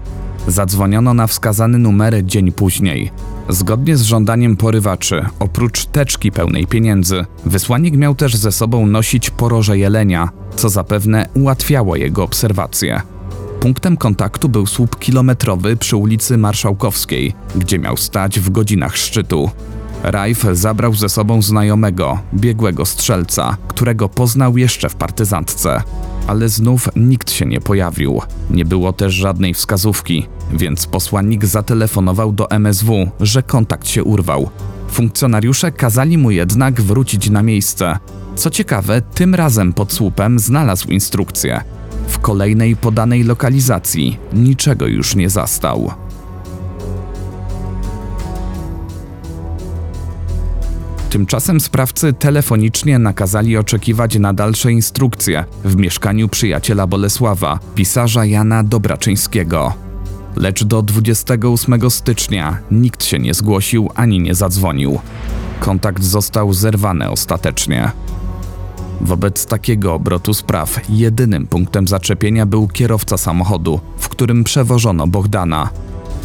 Zadzwoniono 0.47 1.13
na 1.13 1.27
wskazany 1.27 1.77
numer 1.77 2.25
dzień 2.25 2.51
później. 2.51 3.11
Zgodnie 3.49 3.97
z 3.97 4.01
żądaniem 4.01 4.57
porywaczy, 4.57 5.25
oprócz 5.39 5.85
teczki 5.85 6.31
pełnej 6.31 6.67
pieniędzy, 6.67 7.25
wysłannik 7.45 7.97
miał 7.97 8.15
też 8.15 8.35
ze 8.35 8.51
sobą 8.51 8.85
nosić 8.85 9.29
poroże 9.29 9.77
jelenia, 9.77 10.29
co 10.55 10.69
zapewne 10.69 11.29
ułatwiało 11.33 11.95
jego 11.95 12.23
obserwacje. 12.23 13.01
Punktem 13.59 13.97
kontaktu 13.97 14.49
był 14.49 14.65
słup 14.65 14.99
kilometrowy 14.99 15.77
przy 15.77 15.95
ulicy 15.95 16.37
Marszałkowskiej, 16.37 17.33
gdzie 17.55 17.79
miał 17.79 17.97
stać 17.97 18.39
w 18.39 18.49
godzinach 18.49 18.97
szczytu. 18.97 19.49
Rajf 20.03 20.45
zabrał 20.51 20.93
ze 20.93 21.09
sobą 21.09 21.41
znajomego, 21.41 22.19
biegłego 22.33 22.85
strzelca, 22.85 23.57
którego 23.67 24.09
poznał 24.09 24.57
jeszcze 24.57 24.89
w 24.89 24.95
partyzantce. 24.95 25.81
Ale 26.27 26.49
znów 26.49 26.89
nikt 26.95 27.31
się 27.31 27.45
nie 27.45 27.61
pojawił. 27.61 28.21
Nie 28.49 28.65
było 28.65 28.93
też 28.93 29.13
żadnej 29.13 29.53
wskazówki, 29.53 30.27
więc 30.53 30.87
posłannik 30.87 31.45
zatelefonował 31.45 32.31
do 32.31 32.51
MSW, 32.51 33.09
że 33.19 33.43
kontakt 33.43 33.87
się 33.87 34.03
urwał. 34.03 34.49
Funkcjonariusze 34.89 35.71
kazali 35.71 36.17
mu 36.17 36.31
jednak 36.31 36.81
wrócić 36.81 37.29
na 37.29 37.43
miejsce. 37.43 37.97
Co 38.35 38.49
ciekawe, 38.49 39.01
tym 39.01 39.35
razem 39.35 39.73
pod 39.73 39.93
słupem 39.93 40.39
znalazł 40.39 40.87
instrukcję. 40.87 41.61
W 42.07 42.19
kolejnej 42.19 42.75
podanej 42.75 43.23
lokalizacji 43.23 44.19
niczego 44.33 44.87
już 44.87 45.15
nie 45.15 45.29
zastał. 45.29 45.91
Tymczasem 51.11 51.59
sprawcy 51.59 52.13
telefonicznie 52.13 52.99
nakazali 52.99 53.57
oczekiwać 53.57 54.19
na 54.19 54.33
dalsze 54.33 54.71
instrukcje 54.71 55.45
w 55.63 55.75
mieszkaniu 55.75 56.29
przyjaciela 56.29 56.87
Bolesława, 56.87 57.59
pisarza 57.75 58.25
Jana 58.25 58.63
Dobraczyńskiego. 58.63 59.73
Lecz 60.35 60.63
do 60.63 60.81
28 60.81 61.91
stycznia 61.91 62.57
nikt 62.71 63.03
się 63.03 63.19
nie 63.19 63.33
zgłosił 63.33 63.89
ani 63.95 64.19
nie 64.19 64.35
zadzwonił. 64.35 64.99
Kontakt 65.59 66.03
został 66.03 66.53
zerwany 66.53 67.09
ostatecznie. 67.09 67.91
Wobec 69.01 69.45
takiego 69.45 69.93
obrotu 69.93 70.33
spraw 70.33 70.81
jedynym 70.89 71.47
punktem 71.47 71.87
zaczepienia 71.87 72.45
był 72.45 72.67
kierowca 72.67 73.17
samochodu, 73.17 73.79
w 73.97 74.09
którym 74.09 74.43
przewożono 74.43 75.07
Bohdana. 75.07 75.69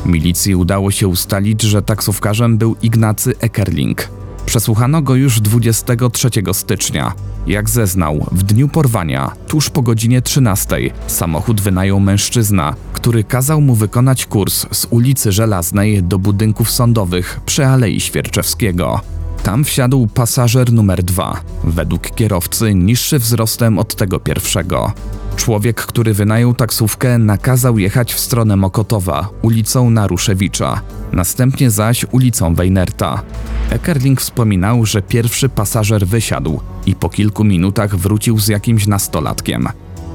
Milicji 0.05 0.55
udało 0.55 0.91
się 0.91 1.09
ustalić, 1.09 1.63
że 1.63 1.83
taksówkarzem 1.83 2.59
był 2.59 2.77
Ignacy 2.83 3.35
Ekerling. 3.41 4.09
Przesłuchano 4.47 5.03
go 5.03 5.15
już 5.15 5.41
23 5.41 6.29
stycznia. 6.53 7.13
Jak 7.47 7.71
zeznał, 7.71 8.27
w 8.33 8.43
dniu 8.43 8.69
porwania, 8.69 9.33
tuż 9.49 9.71
po 9.71 9.83
godzinie 9.83 10.23
13, 10.23 10.77
samochód 11.07 11.61
wynajął 11.61 12.01
mężczyzna, 12.01 12.75
który 12.93 13.25
kazał 13.25 13.61
mu 13.61 13.75
wykonać 13.75 14.27
kurs 14.27 14.67
z 14.73 14.87
ulicy 14.91 15.33
Żelaznej 15.33 16.03
do 16.03 16.19
budynków 16.19 16.71
sądowych 16.71 17.41
przy 17.47 17.67
Alei 17.67 18.01
Świerczewskiego. 18.01 19.01
Tam 19.43 19.65
wsiadł 19.65 20.07
pasażer 20.07 20.73
numer 20.73 21.03
dwa, 21.03 21.41
według 21.65 22.11
kierowcy 22.11 22.75
niższy 22.75 23.19
wzrostem 23.19 23.79
od 23.79 23.95
tego 23.95 24.21
pierwszego. 24.21 24.93
Człowiek, 25.37 25.83
który 25.83 26.15
wynajął 26.15 26.55
taksówkę, 26.55 27.19
nakazał 27.19 27.79
jechać 27.79 28.15
w 28.15 28.21
stronę 28.21 28.57
Mokotowa, 28.57 29.29
ulicą 29.43 29.91
Naruszewicza, 29.91 30.81
następnie 31.13 31.71
zaś 31.71 32.07
ulicą 32.11 32.55
Weinerta. 32.55 33.23
Ekerling 33.71 34.21
wspominał, 34.21 34.87
że 34.87 35.03
pierwszy 35.03 35.49
pasażer 35.49 36.07
wysiadł 36.07 36.61
i 36.87 36.95
po 36.95 37.09
kilku 37.09 37.45
minutach 37.45 37.97
wrócił 37.97 38.39
z 38.39 38.49
jakimś 38.49 38.87
nastolatkiem. 38.87 39.69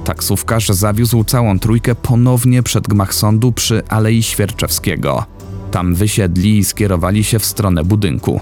Taksówkarz 0.06 0.70
zawiózł 0.70 1.24
całą 1.24 1.60
trójkę 1.60 1.96
ponownie 1.96 2.64
przed 2.64 2.88
gmach 2.88 3.14
sądu 3.14 3.52
przy 3.52 3.88
Alei 3.88 4.24
Świerczewskiego. 4.24 5.26
Tam 5.72 5.96
wysiedli 5.96 6.58
i 6.58 6.64
skierowali 6.64 7.24
się 7.24 7.40
w 7.40 7.46
stronę 7.46 7.84
budynku. 7.84 8.42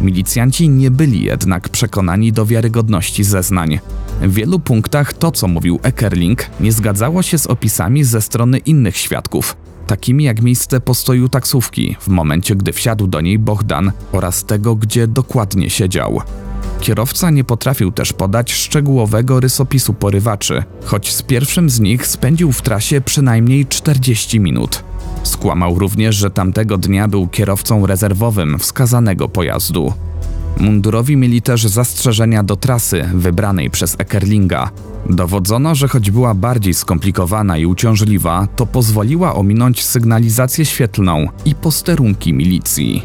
Milicjanci 0.00 0.68
nie 0.68 0.90
byli 0.90 1.22
jednak 1.22 1.68
przekonani 1.68 2.32
do 2.32 2.46
wiarygodności 2.46 3.24
zeznań. 3.24 3.78
W 4.22 4.34
wielu 4.34 4.58
punktach 4.60 5.12
to, 5.12 5.30
co 5.30 5.48
mówił 5.48 5.80
Ekerling, 5.82 6.46
nie 6.60 6.72
zgadzało 6.72 7.22
się 7.22 7.38
z 7.38 7.46
opisami 7.46 8.04
ze 8.04 8.20
strony 8.20 8.58
innych 8.58 8.96
świadków. 8.96 9.56
takimi 9.86 10.24
jak 10.24 10.42
miejsce 10.42 10.80
postoju 10.80 11.28
taksówki 11.28 11.96
w 12.00 12.08
momencie, 12.08 12.56
gdy 12.56 12.72
wsiadł 12.72 13.06
do 13.06 13.20
niej 13.20 13.38
Bohdan 13.38 13.92
oraz 14.12 14.44
tego, 14.44 14.76
gdzie 14.76 15.06
dokładnie 15.06 15.70
siedział. 15.70 16.20
Kierowca 16.80 17.30
nie 17.30 17.44
potrafił 17.44 17.92
też 17.92 18.12
podać 18.12 18.52
szczegółowego 18.52 19.40
rysopisu 19.40 19.94
porywaczy, 19.94 20.62
choć 20.84 21.14
z 21.14 21.22
pierwszym 21.22 21.70
z 21.70 21.80
nich 21.80 22.06
spędził 22.06 22.52
w 22.52 22.62
trasie 22.62 23.00
przynajmniej 23.00 23.66
40 23.66 24.40
minut. 24.40 24.84
Skłamał 25.22 25.78
również, 25.78 26.16
że 26.16 26.30
tamtego 26.30 26.78
dnia 26.78 27.08
był 27.08 27.28
kierowcą 27.28 27.86
rezerwowym 27.86 28.58
wskazanego 28.58 29.28
pojazdu. 29.28 29.92
Mundurowi 30.60 31.16
mieli 31.16 31.42
też 31.42 31.64
zastrzeżenia 31.64 32.42
do 32.42 32.56
trasy 32.56 33.10
wybranej 33.14 33.70
przez 33.70 33.96
Ekerlinga. 33.98 34.70
Dowodzono, 35.10 35.74
że 35.74 35.88
choć 35.88 36.10
była 36.10 36.34
bardziej 36.34 36.74
skomplikowana 36.74 37.58
i 37.58 37.66
uciążliwa, 37.66 38.48
to 38.56 38.66
pozwoliła 38.66 39.34
ominąć 39.34 39.84
sygnalizację 39.84 40.64
świetlną 40.64 41.28
i 41.44 41.54
posterunki 41.54 42.32
milicji. 42.32 43.02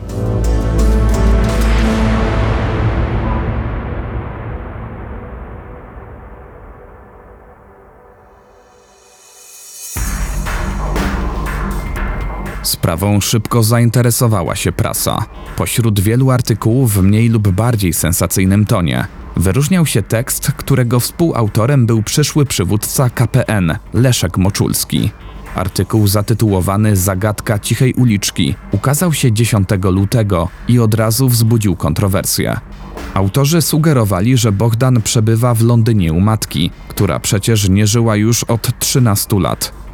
Sprawą 12.88 13.22
szybko 13.22 13.64
zainteresowała 13.64 14.56
się 14.56 14.72
prasa. 14.72 15.26
Pośród 15.56 16.00
wielu 16.00 16.32
artykułów 16.32 16.94
w 16.94 17.02
mniej 17.02 17.30
lub 17.30 17.48
bardziej 17.48 17.94
sensacyjnym 17.94 18.66
tonie 18.66 19.08
wyróżniał 19.36 19.86
się 19.86 20.02
tekst, 20.02 20.52
którego 20.52 21.00
współautorem 21.00 21.86
był 21.86 22.04
przyszły 22.04 22.46
przywódca 22.46 23.10
KPN 23.10 23.78
Leszek 23.94 24.38
Moczulski. 24.38 25.12
Artykuł 25.56 26.08
zatytułowany 26.08 26.96
Zagadka 26.96 27.60
cichej 27.60 27.94
uliczki 27.94 28.56
ukazał 28.72 29.14
się 29.14 29.32
10 29.32 29.70
lutego 29.84 30.50
i 30.68 30.80
od 30.80 30.94
razu 30.94 31.30
wzbudził 31.30 31.76
kontrowersje. 31.76 32.60
Autorzy 33.14 33.62
sugerowali, 33.62 34.38
że 34.38 34.52
Bogdan 34.52 35.02
przebywa 35.02 35.54
w 35.54 35.62
Londynie 35.62 36.14
u 36.14 36.20
matki, 36.20 36.72
która 36.88 37.20
przecież 37.20 37.70
nie 37.70 37.88
żyła 37.88 38.16
już 38.16 38.44
od 38.44 38.80
13 38.80 39.40
lat. 39.40 39.87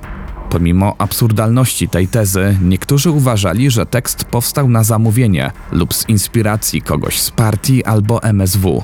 Pomimo 0.53 0.95
absurdalności 0.97 1.89
tej 1.89 2.07
tezy, 2.07 2.57
niektórzy 2.61 3.11
uważali, 3.11 3.71
że 3.71 3.85
tekst 3.85 4.23
powstał 4.23 4.69
na 4.69 4.83
zamówienie 4.83 5.51
lub 5.71 5.93
z 5.93 6.09
inspiracji 6.09 6.81
kogoś 6.81 7.19
z 7.19 7.31
partii 7.31 7.83
albo 7.83 8.23
MSW. 8.23 8.83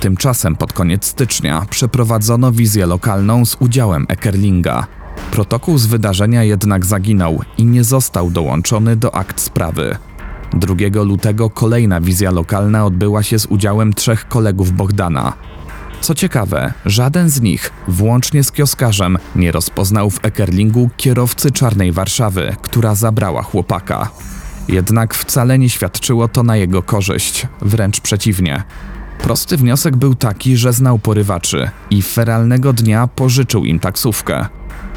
Tymczasem 0.00 0.56
pod 0.56 0.72
koniec 0.72 1.04
stycznia 1.04 1.66
przeprowadzono 1.70 2.52
wizję 2.52 2.86
lokalną 2.86 3.44
z 3.44 3.56
udziałem 3.60 4.06
Ekerlinga. 4.08 4.86
Protokół 5.30 5.78
z 5.78 5.86
wydarzenia 5.86 6.42
jednak 6.42 6.86
zaginął 6.86 7.40
i 7.58 7.64
nie 7.64 7.84
został 7.84 8.30
dołączony 8.30 8.96
do 8.96 9.14
akt 9.14 9.40
sprawy. 9.40 9.96
2 10.52 11.02
lutego 11.02 11.50
kolejna 11.50 12.00
wizja 12.00 12.30
lokalna 12.30 12.84
odbyła 12.84 13.22
się 13.22 13.38
z 13.38 13.46
udziałem 13.46 13.94
trzech 13.94 14.28
kolegów 14.28 14.72
Bogdana. 14.72 15.32
Co 16.00 16.14
ciekawe, 16.14 16.72
żaden 16.86 17.30
z 17.30 17.40
nich, 17.40 17.72
włącznie 17.88 18.44
z 18.44 18.52
kioskarzem, 18.52 19.18
nie 19.36 19.52
rozpoznał 19.52 20.10
w 20.10 20.24
Ekerlingu 20.24 20.90
kierowcy 20.96 21.50
Czarnej 21.50 21.92
Warszawy, 21.92 22.56
która 22.62 22.94
zabrała 22.94 23.42
chłopaka. 23.42 24.08
Jednak 24.68 25.14
wcale 25.14 25.58
nie 25.58 25.68
świadczyło 25.68 26.28
to 26.28 26.42
na 26.42 26.56
jego 26.56 26.82
korzyść, 26.82 27.46
wręcz 27.60 28.00
przeciwnie. 28.00 28.62
Prosty 29.18 29.56
wniosek 29.56 29.96
był 29.96 30.14
taki, 30.14 30.56
że 30.56 30.72
znał 30.72 30.98
porywaczy 30.98 31.70
i 31.90 32.02
feralnego 32.02 32.72
dnia 32.72 33.06
pożyczył 33.06 33.64
im 33.64 33.78
taksówkę. 33.78 34.46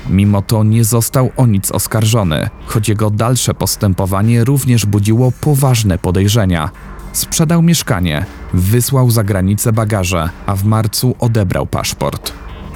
Mimo 0.10 0.42
to 0.42 0.64
nie 0.64 0.84
został 0.84 1.32
o 1.38 1.46
nic 1.46 1.72
oskarżony, 1.72 2.50
choć 2.66 2.90
jego 2.90 3.10
dalsze 3.10 3.54
postępowanie 3.54 4.44
również 4.44 4.86
budziło 4.86 5.32
poważne 5.42 5.98
podejrzenia. 5.98 6.70
Sprzedał 7.14 7.62
mieszkanie, 7.62 8.26
wysłał 8.54 9.12
za 9.12 9.24
granicę 9.24 9.74
bagaże, 9.74 10.30
a 10.46 10.56
w 10.56 10.64
marcu 10.64 11.16
odebrał 11.20 11.66
paszport. 11.66 12.34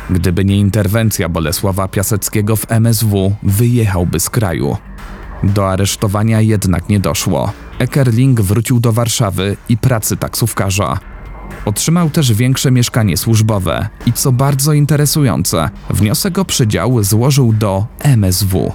Gdyby 0.10 0.46
nie 0.46 0.58
interwencja 0.58 1.30
Bolesława 1.30 1.88
Piaseckiego 1.88 2.56
w 2.56 2.72
MSW, 2.72 3.36
wyjechałby 3.44 4.20
z 4.20 4.30
kraju. 4.30 4.78
Do 5.44 5.70
aresztowania 5.70 6.42
jednak 6.42 6.90
nie 6.90 7.00
doszło. 7.00 7.52
Ekerling 7.80 8.42
wrócił 8.42 8.80
do 8.80 8.94
Warszawy 8.94 9.58
i 9.70 9.78
pracy 9.78 10.18
taksówkarza. 10.18 11.00
Otrzymał 11.66 12.10
też 12.10 12.34
większe 12.34 12.72
mieszkanie 12.72 13.18
służbowe 13.18 13.90
i 14.06 14.14
co 14.14 14.32
bardzo 14.32 14.74
interesujące, 14.74 15.70
wniosek 15.90 16.40
o 16.40 16.46
przydział 16.46 17.04
złożył 17.04 17.54
do 17.54 17.86
MSW. 18.00 18.72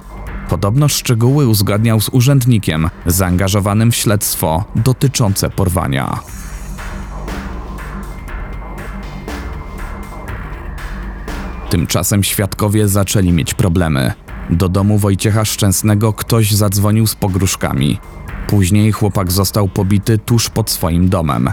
Podobno 0.49 0.87
szczegóły 0.87 1.47
uzgadniał 1.47 2.01
z 2.01 2.09
urzędnikiem 2.09 2.89
zaangażowanym 3.05 3.91
w 3.91 3.95
śledztwo 3.95 4.65
dotyczące 4.75 5.49
porwania. 5.49 6.19
Tymczasem 11.69 12.23
świadkowie 12.23 12.87
zaczęli 12.87 13.31
mieć 13.31 13.53
problemy. 13.53 14.13
Do 14.49 14.69
domu 14.69 14.97
Wojciecha 14.97 15.45
Szczęsnego 15.45 16.13
ktoś 16.13 16.51
zadzwonił 16.51 17.07
z 17.07 17.15
pogróżkami. 17.15 17.99
Później 18.47 18.91
chłopak 18.91 19.31
został 19.31 19.67
pobity 19.67 20.17
tuż 20.17 20.49
pod 20.49 20.69
swoim 20.69 21.09
domem. 21.09 21.49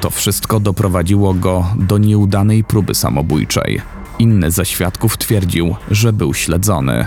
To 0.00 0.10
wszystko 0.10 0.60
doprowadziło 0.60 1.34
go 1.34 1.66
do 1.76 1.98
nieudanej 1.98 2.64
próby 2.64 2.94
samobójczej. 2.94 3.80
Inny 4.18 4.50
ze 4.50 4.66
świadków 4.66 5.18
twierdził, 5.18 5.76
że 5.90 6.12
był 6.12 6.34
śledzony. 6.34 7.06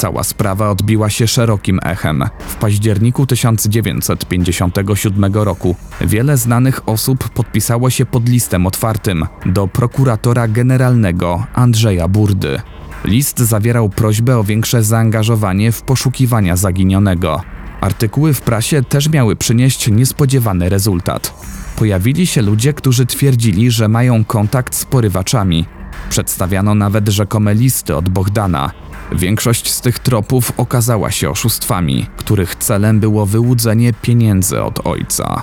Cała 0.00 0.24
sprawa 0.24 0.70
odbiła 0.70 1.10
się 1.10 1.26
szerokim 1.26 1.80
echem. 1.82 2.24
W 2.48 2.56
październiku 2.56 3.26
1957 3.26 5.34
roku 5.34 5.76
wiele 6.00 6.36
znanych 6.36 6.88
osób 6.88 7.28
podpisało 7.28 7.90
się 7.90 8.06
pod 8.06 8.28
listem 8.28 8.66
otwartym 8.66 9.26
do 9.46 9.68
prokuratora 9.68 10.48
generalnego 10.48 11.46
Andrzeja 11.54 12.08
Burdy. 12.08 12.60
List 13.04 13.38
zawierał 13.38 13.88
prośbę 13.88 14.38
o 14.38 14.44
większe 14.44 14.82
zaangażowanie 14.82 15.72
w 15.72 15.82
poszukiwania 15.82 16.56
zaginionego. 16.56 17.42
Artykuły 17.80 18.34
w 18.34 18.40
prasie 18.40 18.82
też 18.82 19.08
miały 19.08 19.36
przynieść 19.36 19.90
niespodziewany 19.90 20.68
rezultat. 20.68 21.34
Pojawili 21.76 22.26
się 22.26 22.42
ludzie, 22.42 22.72
którzy 22.72 23.06
twierdzili, 23.06 23.70
że 23.70 23.88
mają 23.88 24.24
kontakt 24.24 24.74
z 24.74 24.84
porywaczami. 24.84 25.66
Przedstawiano 26.10 26.74
nawet 26.74 27.08
rzekome 27.08 27.54
listy 27.54 27.96
od 27.96 28.08
Bohdana. 28.08 28.70
Większość 29.12 29.70
z 29.70 29.80
tych 29.80 29.98
tropów 29.98 30.52
okazała 30.56 31.10
się 31.10 31.30
oszustwami, 31.30 32.06
których 32.16 32.54
celem 32.54 33.00
było 33.00 33.26
wyłudzenie 33.26 33.92
pieniędzy 33.92 34.62
od 34.62 34.86
ojca. 34.86 35.42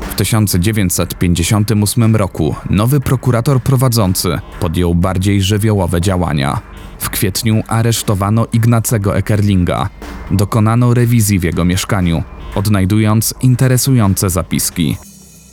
W 0.00 0.14
1958 0.14 2.16
roku 2.16 2.54
nowy 2.70 3.00
prokurator 3.00 3.62
prowadzący 3.62 4.38
podjął 4.60 4.94
bardziej 4.94 5.42
żywiołowe 5.42 6.00
działania. 6.00 6.60
W 6.98 7.10
kwietniu 7.10 7.62
aresztowano 7.68 8.46
Ignacego 8.52 9.16
Ekerlinga. 9.16 9.88
Dokonano 10.30 10.94
rewizji 10.94 11.38
w 11.38 11.42
jego 11.42 11.64
mieszkaniu, 11.64 12.22
odnajdując 12.54 13.34
interesujące 13.42 14.30
zapiski. 14.30 14.96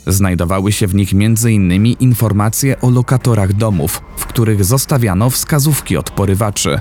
Znajdowały 0.06 0.72
się 0.72 0.86
w 0.86 0.94
nich 0.94 1.12
m.in. 1.12 1.86
informacje 1.86 2.80
o 2.80 2.90
lokatorach 2.90 3.52
domów, 3.52 4.02
w 4.16 4.26
których 4.26 4.64
zostawiano 4.64 5.30
wskazówki 5.30 5.96
od 5.96 6.10
porywaczy. 6.10 6.80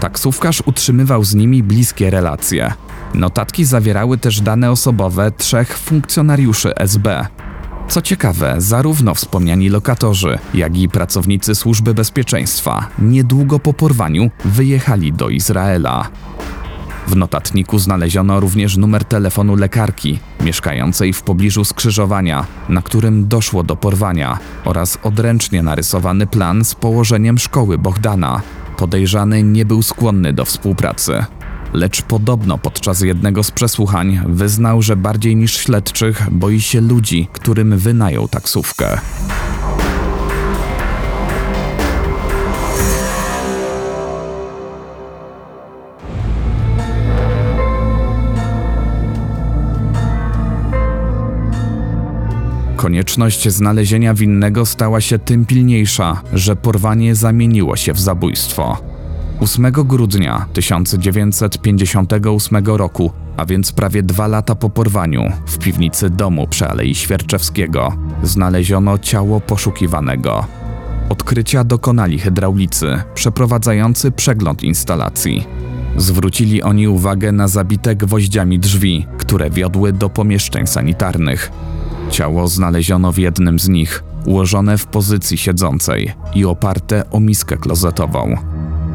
Taksówkarz 0.00 0.62
utrzymywał 0.66 1.24
z 1.24 1.34
nimi 1.34 1.62
bliskie 1.62 2.10
relacje. 2.10 2.72
Notatki 3.14 3.64
zawierały 3.64 4.18
też 4.18 4.40
dane 4.40 4.70
osobowe 4.70 5.32
trzech 5.32 5.78
funkcjonariuszy 5.78 6.74
SB. 6.76 7.26
Co 7.88 8.02
ciekawe, 8.02 8.54
zarówno 8.58 9.14
wspomniani 9.14 9.68
lokatorzy, 9.68 10.38
jak 10.54 10.76
i 10.76 10.88
pracownicy 10.88 11.54
służby 11.54 11.94
bezpieczeństwa 11.94 12.86
niedługo 12.98 13.58
po 13.58 13.74
porwaniu 13.74 14.30
wyjechali 14.44 15.12
do 15.12 15.28
Izraela. 15.28 16.10
W 17.06 17.16
notatniku 17.16 17.78
znaleziono 17.78 18.40
również 18.40 18.76
numer 18.76 19.04
telefonu 19.04 19.56
lekarki 19.56 20.18
mieszkającej 20.40 21.12
w 21.12 21.22
pobliżu 21.22 21.64
skrzyżowania, 21.64 22.46
na 22.68 22.82
którym 22.82 23.28
doszło 23.28 23.62
do 23.62 23.76
porwania, 23.76 24.38
oraz 24.64 24.98
odręcznie 25.02 25.62
narysowany 25.62 26.26
plan 26.26 26.64
z 26.64 26.74
położeniem 26.74 27.38
szkoły 27.38 27.78
Bohdana. 27.78 28.42
Podejrzany 28.76 29.42
nie 29.42 29.64
był 29.64 29.82
skłonny 29.82 30.32
do 30.32 30.44
współpracy. 30.44 31.24
Lecz 31.72 32.02
podobno 32.02 32.58
podczas 32.58 33.00
jednego 33.00 33.42
z 33.42 33.50
przesłuchań 33.50 34.20
wyznał, 34.26 34.82
że 34.82 34.96
bardziej 34.96 35.36
niż 35.36 35.56
śledczych 35.56 36.30
boi 36.30 36.60
się 36.60 36.80
ludzi, 36.80 37.28
którym 37.32 37.78
wynajął 37.78 38.28
taksówkę. 38.28 38.98
Konieczność 52.84 53.48
znalezienia 53.48 54.14
winnego 54.14 54.66
stała 54.66 55.00
się 55.00 55.18
tym 55.18 55.46
pilniejsza, 55.46 56.22
że 56.32 56.56
porwanie 56.56 57.14
zamieniło 57.14 57.76
się 57.76 57.92
w 57.92 58.00
zabójstwo. 58.00 58.78
8 59.40 59.72
grudnia 59.72 60.46
1958 60.52 62.66
roku, 62.66 63.12
a 63.36 63.46
więc 63.46 63.72
prawie 63.72 64.02
dwa 64.02 64.26
lata 64.26 64.54
po 64.54 64.70
porwaniu, 64.70 65.32
w 65.46 65.58
piwnicy 65.58 66.10
domu 66.10 66.46
przy 66.46 66.68
Alei 66.68 66.94
Świerczewskiego, 66.94 67.92
znaleziono 68.22 68.98
ciało 68.98 69.40
poszukiwanego. 69.40 70.46
Odkrycia 71.08 71.64
dokonali 71.64 72.18
hydraulicy, 72.18 73.02
przeprowadzający 73.14 74.10
przegląd 74.10 74.62
instalacji. 74.62 75.46
Zwrócili 75.96 76.62
oni 76.62 76.88
uwagę 76.88 77.32
na 77.32 77.48
zabite 77.48 77.96
gwoździami 77.96 78.58
drzwi, 78.58 79.06
które 79.18 79.50
wiodły 79.50 79.92
do 79.92 80.10
pomieszczeń 80.10 80.66
sanitarnych. 80.66 81.50
Ciało 82.14 82.48
znaleziono 82.48 83.12
w 83.12 83.18
jednym 83.18 83.58
z 83.58 83.68
nich, 83.68 84.04
ułożone 84.26 84.78
w 84.78 84.86
pozycji 84.86 85.38
siedzącej 85.38 86.12
i 86.34 86.44
oparte 86.44 87.10
o 87.10 87.20
miskę 87.20 87.56
klozetową. 87.56 88.36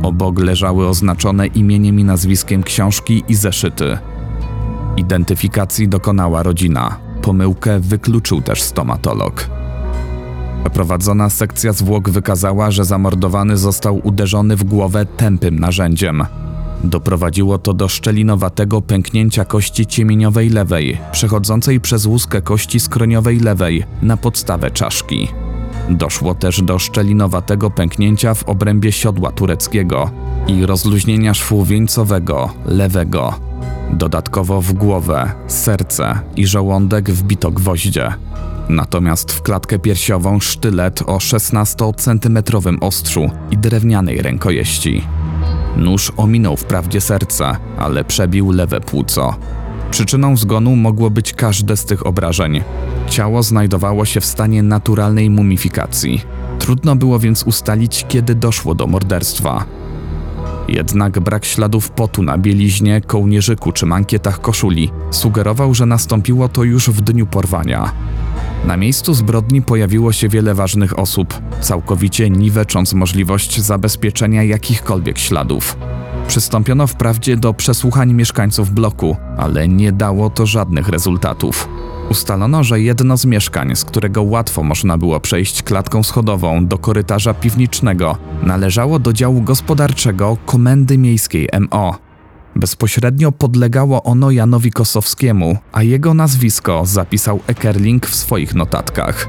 Obok 0.04 0.40
leżały 0.40 0.88
oznaczone 0.88 1.48
imieniem 1.48 2.00
i 2.00 2.04
nazwiskiem 2.04 2.64
książki 2.64 3.24
i 3.28 3.36
zeszyty. 3.36 3.98
Identyfikacji 4.98 5.88
dokonała 5.88 6.44
rodzina. 6.44 7.00
Pomyłkę 7.22 7.80
wykluczył 7.80 8.42
też 8.42 8.62
stomatolog. 8.62 9.50
Przeprowadzona 10.64 11.30
sekcja 11.30 11.74
zwłok 11.74 12.10
wykazała, 12.10 12.72
że 12.72 12.86
zamordowany 12.86 13.58
został 13.58 14.02
uderzony 14.04 14.56
w 14.56 14.64
głowę 14.64 15.06
tępym 15.06 15.60
narzędziem. 15.60 16.24
Doprowadziło 16.84 17.58
to 17.58 17.74
do 17.74 17.88
szczelinowatego 17.88 18.82
pęknięcia 18.82 19.46
kości 19.46 19.88
ciemieniowej 19.88 20.50
lewej, 20.50 20.98
przechodzącej 21.12 21.80
przez 21.80 22.06
łuskę 22.06 22.42
kości 22.42 22.80
skroniowej 22.80 23.40
lewej 23.40 23.84
na 24.02 24.18
podstawę 24.18 24.72
czaszki. 24.72 25.28
Doszło 25.90 26.36
też 26.36 26.62
do 26.62 26.80
szczelinowatego 26.80 27.72
pęknięcia 27.72 28.34
w 28.34 28.50
obrębie 28.50 28.92
siodła 28.92 29.32
tureckiego 29.32 30.10
i 30.48 30.66
rozluźnienia 30.66 31.34
szwu 31.34 31.66
wieńcowego 31.66 32.54
lewego. 32.66 33.34
Dodatkowo 33.94 34.62
w 34.62 34.74
głowę, 34.74 35.32
serce 35.48 36.20
i 36.36 36.48
żołądek 36.48 37.12
wbito 37.12 37.52
gwoździe. 37.52 38.14
Natomiast 38.70 39.32
w 39.32 39.42
klatkę 39.42 39.80
piersiową 39.80 40.40
sztylet 40.40 41.02
o 41.02 41.18
16-centymetrowym 41.18 42.78
ostrzu 42.82 43.30
i 43.52 43.58
drewnianej 43.58 44.22
rękojeści. 44.22 45.04
Nóż 45.78 46.12
ominął 46.18 46.58
wprawdzie 46.58 47.02
serce, 47.02 47.58
ale 47.78 48.04
przebił 48.04 48.52
lewe 48.52 48.82
płuco. 48.82 49.36
Przyczyną 49.92 50.38
zgonu 50.38 50.76
mogło 50.76 51.10
być 51.10 51.34
każde 51.34 51.78
z 51.78 51.86
tych 51.86 52.06
obrażeń. 52.06 52.62
Ciało 53.10 53.44
znajdowało 53.44 54.06
się 54.06 54.22
w 54.22 54.26
stanie 54.26 54.64
naturalnej 54.64 55.30
mumifikacji. 55.30 56.22
Trudno 56.60 56.96
było 56.96 57.20
więc 57.20 57.44
ustalić, 57.44 58.06
kiedy 58.08 58.36
doszło 58.36 58.76
do 58.76 58.88
morderstwa. 58.88 59.66
Jednak 60.68 61.20
brak 61.20 61.46
śladów 61.46 61.92
potu 61.92 62.24
na 62.24 62.38
bieliźnie, 62.38 63.02
kołnierzyku 63.02 63.72
czy 63.72 63.86
mankietach 63.86 64.42
koszuli 64.42 64.92
sugerował, 65.12 65.74
że 65.74 65.86
nastąpiło 65.86 66.50
to 66.50 66.64
już 66.64 66.90
w 66.90 67.02
dniu 67.02 67.28
porwania. 67.28 67.92
Na 68.66 68.78
miejscu 68.78 69.14
zbrodni 69.14 69.62
pojawiło 69.62 70.12
się 70.12 70.30
wiele 70.30 70.56
ważnych 70.56 71.00
osób, 71.00 71.42
całkowicie 71.62 72.30
niwecząc 72.30 72.94
możliwość 72.94 73.62
zabezpieczenia 73.62 74.44
jakichkolwiek 74.44 75.20
śladów. 75.20 75.78
Przystąpiono 76.28 76.88
wprawdzie 76.88 77.38
do 77.38 77.54
przesłuchań 77.54 78.14
mieszkańców 78.14 78.72
bloku, 78.72 79.18
ale 79.38 79.68
nie 79.68 79.92
dało 79.92 80.30
to 80.30 80.46
żadnych 80.46 80.90
rezultatów. 80.90 81.70
Ustalono, 82.10 82.64
że 82.64 82.82
jedno 82.82 83.18
z 83.18 83.26
mieszkań, 83.26 83.76
z 83.76 83.86
którego 83.86 84.24
łatwo 84.24 84.64
można 84.64 84.98
było 84.98 85.20
przejść 85.20 85.64
klatką 85.64 86.04
schodową 86.04 86.68
do 86.68 86.78
korytarza 86.78 87.34
piwniczego, 87.34 88.18
należało 88.44 89.00
do 89.00 89.14
działu 89.14 89.42
gospodarczego 89.42 90.38
Komendy 90.46 90.98
Miejskiej 90.98 91.50
MO. 91.72 92.09
Bezpośrednio 92.56 93.32
podlegało 93.32 94.04
ono 94.04 94.32
Janowi 94.32 94.72
Kosowskiemu, 94.72 95.58
a 95.72 95.84
jego 95.84 96.14
nazwisko 96.14 96.86
zapisał 96.86 97.40
Ekerling 97.48 98.08
w 98.08 98.16
swoich 98.16 98.56
notatkach. 98.56 99.28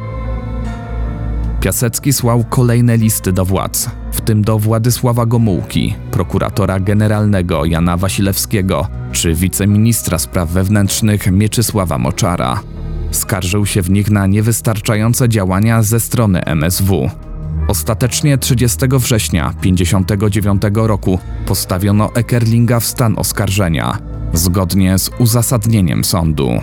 Piasecki 1.61 2.13
słał 2.13 2.45
kolejne 2.45 2.97
listy 2.97 3.33
do 3.33 3.45
władz, 3.45 3.91
w 4.13 4.21
tym 4.21 4.43
do 4.43 4.59
Władysława 4.59 5.27
Gomułki, 5.27 5.95
prokuratora 6.11 6.81
generalnego 6.81 7.65
Jana 7.65 7.97
Wasilewskiego 7.97 8.89
czy 9.13 9.35
wiceministra 9.35 10.19
spraw 10.19 10.51
wewnętrznych 10.51 11.33
Mieczysława 11.33 11.99
Moczara. 11.99 12.61
Skarżył 13.11 13.67
się 13.67 13.83
w 13.83 13.91
nich 13.91 14.11
na 14.11 14.27
niewystarczające 14.27 15.29
działania 15.29 15.83
ze 15.83 16.01
strony 16.01 16.45
MSW. 16.45 17.11
Ostatecznie 17.71 18.39
30 18.39 18.79
września 18.93 19.53
1959 19.61 20.63
roku 20.75 21.19
postawiono 21.47 22.11
Ekerlinga 22.15 22.81
w 22.81 22.85
stan 22.85 23.19
oskarżenia, 23.19 23.99
zgodnie 24.33 24.99
z 24.99 25.11
uzasadnieniem 25.19 26.05
sądu. 26.05 26.63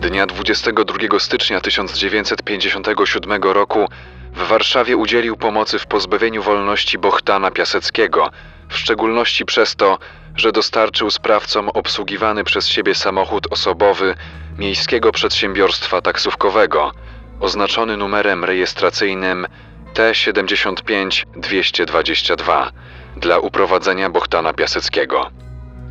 Dnia 0.00 0.26
22 0.26 1.18
stycznia 1.18 1.60
1957 1.60 3.42
roku 3.42 3.86
w 4.34 4.48
Warszawie 4.48 4.96
udzielił 4.96 5.36
pomocy 5.36 5.78
w 5.78 5.86
pozbawieniu 5.86 6.42
wolności 6.42 6.98
Bohtana 6.98 7.50
Piaseckiego, 7.50 8.30
w 8.68 8.78
szczególności 8.78 9.44
przez 9.44 9.76
to, 9.76 9.98
że 10.36 10.52
dostarczył 10.52 11.10
sprawcom 11.10 11.68
obsługiwany 11.68 12.44
przez 12.44 12.68
siebie 12.68 12.94
samochód 12.94 13.46
osobowy 13.50 14.14
Miejskiego 14.58 15.12
Przedsiębiorstwa 15.12 16.00
Taksówkowego, 16.00 16.92
oznaczony 17.40 17.96
numerem 17.96 18.44
rejestracyjnym 18.44 19.46
T75-222 19.94 22.70
dla 23.16 23.38
uprowadzenia 23.38 24.10
Bohtana 24.10 24.52
Piaseckiego. 24.52 25.30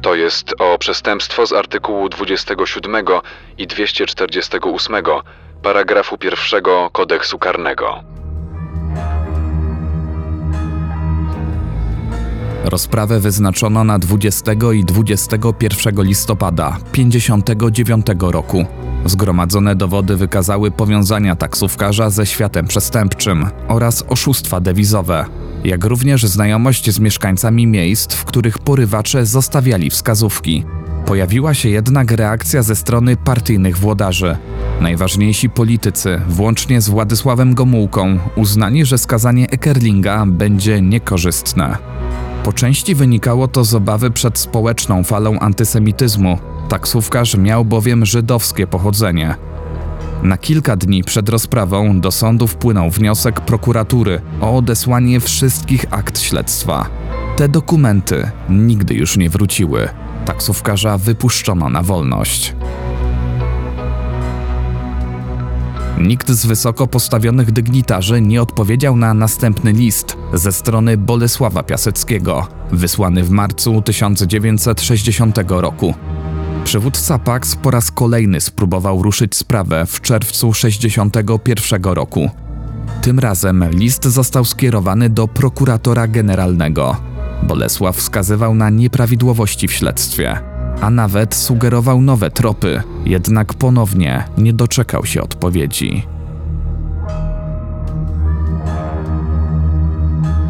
To 0.01 0.15
jest 0.15 0.53
o 0.59 0.77
przestępstwo 0.77 1.45
z 1.45 1.53
artykułu 1.53 2.09
27 2.09 3.05
i 3.57 3.67
248 3.67 4.95
paragrafu 5.61 6.17
1 6.23 6.63
kodeksu 6.91 7.39
karnego. 7.39 8.03
Rozprawę 12.63 13.19
wyznaczono 13.19 13.83
na 13.83 13.99
20 13.99 14.51
i 14.73 14.83
21 14.83 16.03
listopada 16.03 16.77
59 16.91 18.05
roku. 18.19 18.65
Zgromadzone 19.05 19.75
dowody 19.75 20.17
wykazały 20.17 20.71
powiązania 20.71 21.35
taksówkarza 21.35 22.09
ze 22.09 22.25
światem 22.25 22.67
przestępczym 22.67 23.45
oraz 23.67 24.03
oszustwa 24.07 24.59
dewizowe, 24.59 25.25
jak 25.63 25.85
również 25.85 26.25
znajomość 26.25 26.91
z 26.91 26.99
mieszkańcami 26.99 27.67
miejsc, 27.67 28.13
w 28.13 28.25
których 28.25 28.59
porywacze 28.59 29.25
zostawiali 29.25 29.89
wskazówki. 29.89 30.63
Pojawiła 31.05 31.53
się 31.53 31.69
jednak 31.69 32.11
reakcja 32.11 32.63
ze 32.63 32.75
strony 32.75 33.17
partyjnych 33.17 33.77
włodarzy. 33.77 34.37
Najważniejsi 34.81 35.49
politycy, 35.49 36.21
włącznie 36.29 36.81
z 36.81 36.89
Władysławem 36.89 37.53
Gomułką, 37.53 38.19
uznali, 38.35 38.85
że 38.85 38.97
skazanie 38.97 39.49
Ekerlinga 39.49 40.25
będzie 40.25 40.81
niekorzystne. 40.81 41.77
Po 42.43 42.53
części 42.53 42.95
wynikało 42.95 43.47
to 43.47 43.63
z 43.63 43.75
obawy 43.75 44.11
przed 44.11 44.39
społeczną 44.39 45.03
falą 45.03 45.39
antysemityzmu. 45.39 46.37
Taksówkarz 46.69 47.37
miał 47.37 47.65
bowiem 47.65 48.05
żydowskie 48.05 48.67
pochodzenie. 48.67 49.35
Na 50.23 50.37
kilka 50.37 50.75
dni 50.75 51.03
przed 51.03 51.29
rozprawą 51.29 52.01
do 52.01 52.11
sądu 52.11 52.47
wpłynął 52.47 52.89
wniosek 52.89 53.41
prokuratury 53.41 54.21
o 54.41 54.57
odesłanie 54.57 55.19
wszystkich 55.19 55.85
akt 55.91 56.19
śledztwa. 56.19 56.89
Te 57.35 57.49
dokumenty 57.49 58.31
nigdy 58.49 58.93
już 58.93 59.17
nie 59.17 59.29
wróciły. 59.29 59.89
Taksówkarza 60.25 60.97
wypuszczono 60.97 61.69
na 61.69 61.83
wolność. 61.83 62.55
Nikt 65.97 66.29
z 66.29 66.45
wysoko 66.45 66.87
postawionych 66.87 67.51
dygnitarzy 67.51 68.21
nie 68.21 68.41
odpowiedział 68.41 68.95
na 68.95 69.13
następny 69.13 69.71
list 69.71 70.17
ze 70.33 70.51
strony 70.51 70.97
Bolesława 70.97 71.63
Piaseckiego, 71.63 72.47
wysłany 72.71 73.23
w 73.23 73.29
marcu 73.29 73.81
1960 73.81 75.37
roku. 75.47 75.93
Przywódca 76.63 77.19
Pax 77.19 77.55
po 77.55 77.71
raz 77.71 77.91
kolejny 77.91 78.41
spróbował 78.41 79.03
ruszyć 79.03 79.35
sprawę 79.35 79.85
w 79.85 80.01
czerwcu 80.01 80.53
61 80.53 81.83
roku. 81.83 82.29
Tym 83.01 83.19
razem 83.19 83.69
list 83.69 84.05
został 84.05 84.45
skierowany 84.45 85.09
do 85.09 85.27
prokuratora 85.27 86.07
generalnego. 86.07 86.97
Bolesław 87.43 87.97
wskazywał 87.97 88.55
na 88.55 88.69
nieprawidłowości 88.69 89.67
w 89.67 89.71
śledztwie, 89.71 90.52
a 90.81 90.89
nawet 90.89 91.35
sugerował 91.35 92.01
nowe 92.01 92.31
tropy, 92.31 92.83
jednak 93.05 93.53
ponownie 93.53 94.23
nie 94.37 94.53
doczekał 94.53 95.05
się 95.05 95.21
odpowiedzi. 95.21 96.05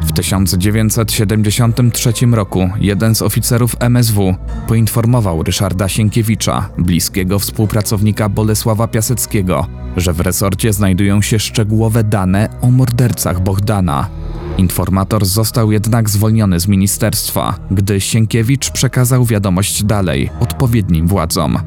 W 0.02 0.12
1973 0.16 2.14
roku 2.32 2.70
jeden 2.80 3.16
z 3.16 3.22
oficerów 3.22 3.76
MSW 3.80 4.36
poinformował 4.68 5.44
Ryszarda 5.44 5.90
Sienkiewicza, 5.90 6.70
bliskiego 6.78 7.40
współpracownika 7.40 8.30
Bolesława 8.30 8.88
Piaseckiego, 8.88 9.68
że 9.98 10.14
w 10.14 10.20
resorcie 10.20 10.74
znajdują 10.74 11.22
się 11.22 11.40
szczegółowe 11.40 12.04
dane 12.04 12.50
o 12.62 12.72
mordercach 12.72 13.44
Bohdana. 13.44 14.10
Informator 14.58 15.26
został 15.26 15.72
jednak 15.72 16.10
zwolniony 16.10 16.60
z 16.60 16.68
ministerstwa, 16.68 17.56
gdy 17.72 18.02
Sienkiewicz 18.02 18.72
przekazał 18.72 19.26
wiadomość 19.26 19.84
dalej, 19.84 20.30
odpowiednim 20.40 21.08
władzom. 21.08 21.60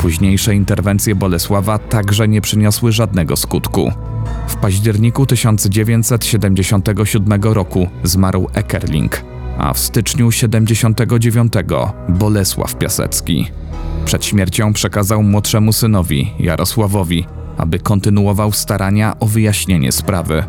Późniejsze 0.00 0.54
interwencje 0.54 1.14
Bolesława 1.14 1.78
także 1.78 2.28
nie 2.28 2.40
przyniosły 2.40 2.92
żadnego 2.92 3.36
skutku. 3.36 3.92
W 4.48 4.56
październiku 4.56 5.26
1977 5.26 7.42
roku 7.42 7.88
zmarł 8.04 8.48
Eckerling, 8.52 9.24
a 9.58 9.72
w 9.72 9.78
styczniu 9.78 10.32
79 10.32 11.52
Bolesław 12.08 12.78
Piasecki. 12.78 13.50
Przed 14.04 14.24
śmiercią 14.24 14.72
przekazał 14.72 15.22
młodszemu 15.22 15.72
synowi, 15.72 16.32
Jarosławowi, 16.38 17.26
aby 17.56 17.78
kontynuował 17.78 18.52
starania 18.52 19.20
o 19.20 19.26
wyjaśnienie 19.26 19.92
sprawy. 19.92 20.44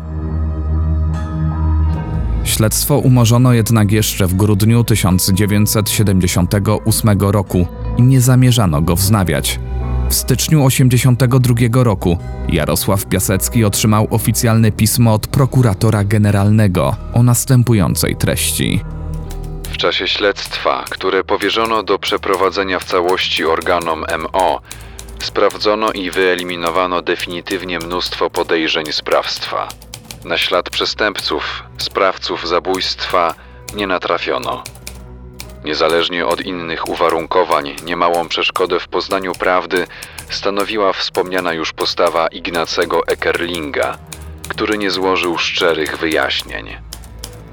Śledztwo 2.56 2.98
umorzono 2.98 3.52
jednak 3.52 3.92
jeszcze 3.92 4.26
w 4.26 4.34
grudniu 4.34 4.84
1978 4.84 7.20
roku 7.20 7.66
i 7.98 8.02
nie 8.02 8.20
zamierzano 8.20 8.82
go 8.82 8.96
wznawiać. 8.96 9.60
W 10.08 10.14
styczniu 10.14 10.68
1982 10.68 11.84
roku 11.84 12.18
Jarosław 12.48 13.06
Piasecki 13.06 13.64
otrzymał 13.64 14.06
oficjalne 14.10 14.72
pismo 14.72 15.14
od 15.14 15.26
prokuratora 15.26 16.04
generalnego 16.04 16.96
o 17.14 17.22
następującej 17.22 18.16
treści. 18.16 18.80
W 19.72 19.76
czasie 19.76 20.08
śledztwa, 20.08 20.84
które 20.90 21.24
powierzono 21.24 21.82
do 21.82 21.98
przeprowadzenia 21.98 22.78
w 22.78 22.84
całości 22.84 23.44
organom 23.44 24.04
MO, 24.18 24.60
sprawdzono 25.22 25.92
i 25.92 26.10
wyeliminowano 26.10 27.02
definitywnie 27.02 27.78
mnóstwo 27.78 28.30
podejrzeń 28.30 28.84
sprawstwa. 28.90 29.68
Na 30.24 30.38
ślad 30.38 30.70
przestępców, 30.70 31.64
sprawców 31.78 32.48
zabójstwa 32.48 33.34
nie 33.74 33.86
natrafiono. 33.86 34.64
Niezależnie 35.64 36.26
od 36.26 36.40
innych 36.40 36.88
uwarunkowań, 36.88 37.76
niemałą 37.84 38.28
przeszkodę 38.28 38.80
w 38.80 38.88
poznaniu 38.88 39.32
prawdy 39.32 39.86
stanowiła 40.30 40.92
wspomniana 40.92 41.52
już 41.52 41.72
postawa 41.72 42.26
Ignacego 42.26 43.06
Eckerlinga, 43.06 43.98
który 44.48 44.78
nie 44.78 44.90
złożył 44.90 45.38
szczerych 45.38 45.98
wyjaśnień. 45.98 46.76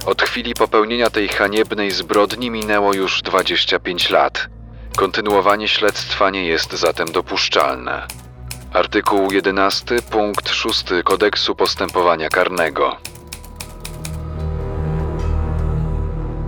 Od 0.06 0.22
chwili 0.22 0.54
popełnienia 0.54 1.10
tej 1.10 1.28
haniebnej 1.28 1.92
zbrodni 1.92 2.52
minęło 2.52 2.94
już 2.94 3.22
25 3.22 4.10
lat. 4.10 4.48
Kontynuowanie 4.98 5.68
śledztwa 5.68 6.30
nie 6.30 6.46
jest 6.46 6.74
zatem 6.74 7.12
dopuszczalne. 7.12 8.08
Artykuł 8.74 9.32
11 9.32 9.96
punkt 10.12 10.50
6 10.50 10.86
Kodeksu 11.04 11.56
Postępowania 11.56 12.30
Karnego. 12.30 12.98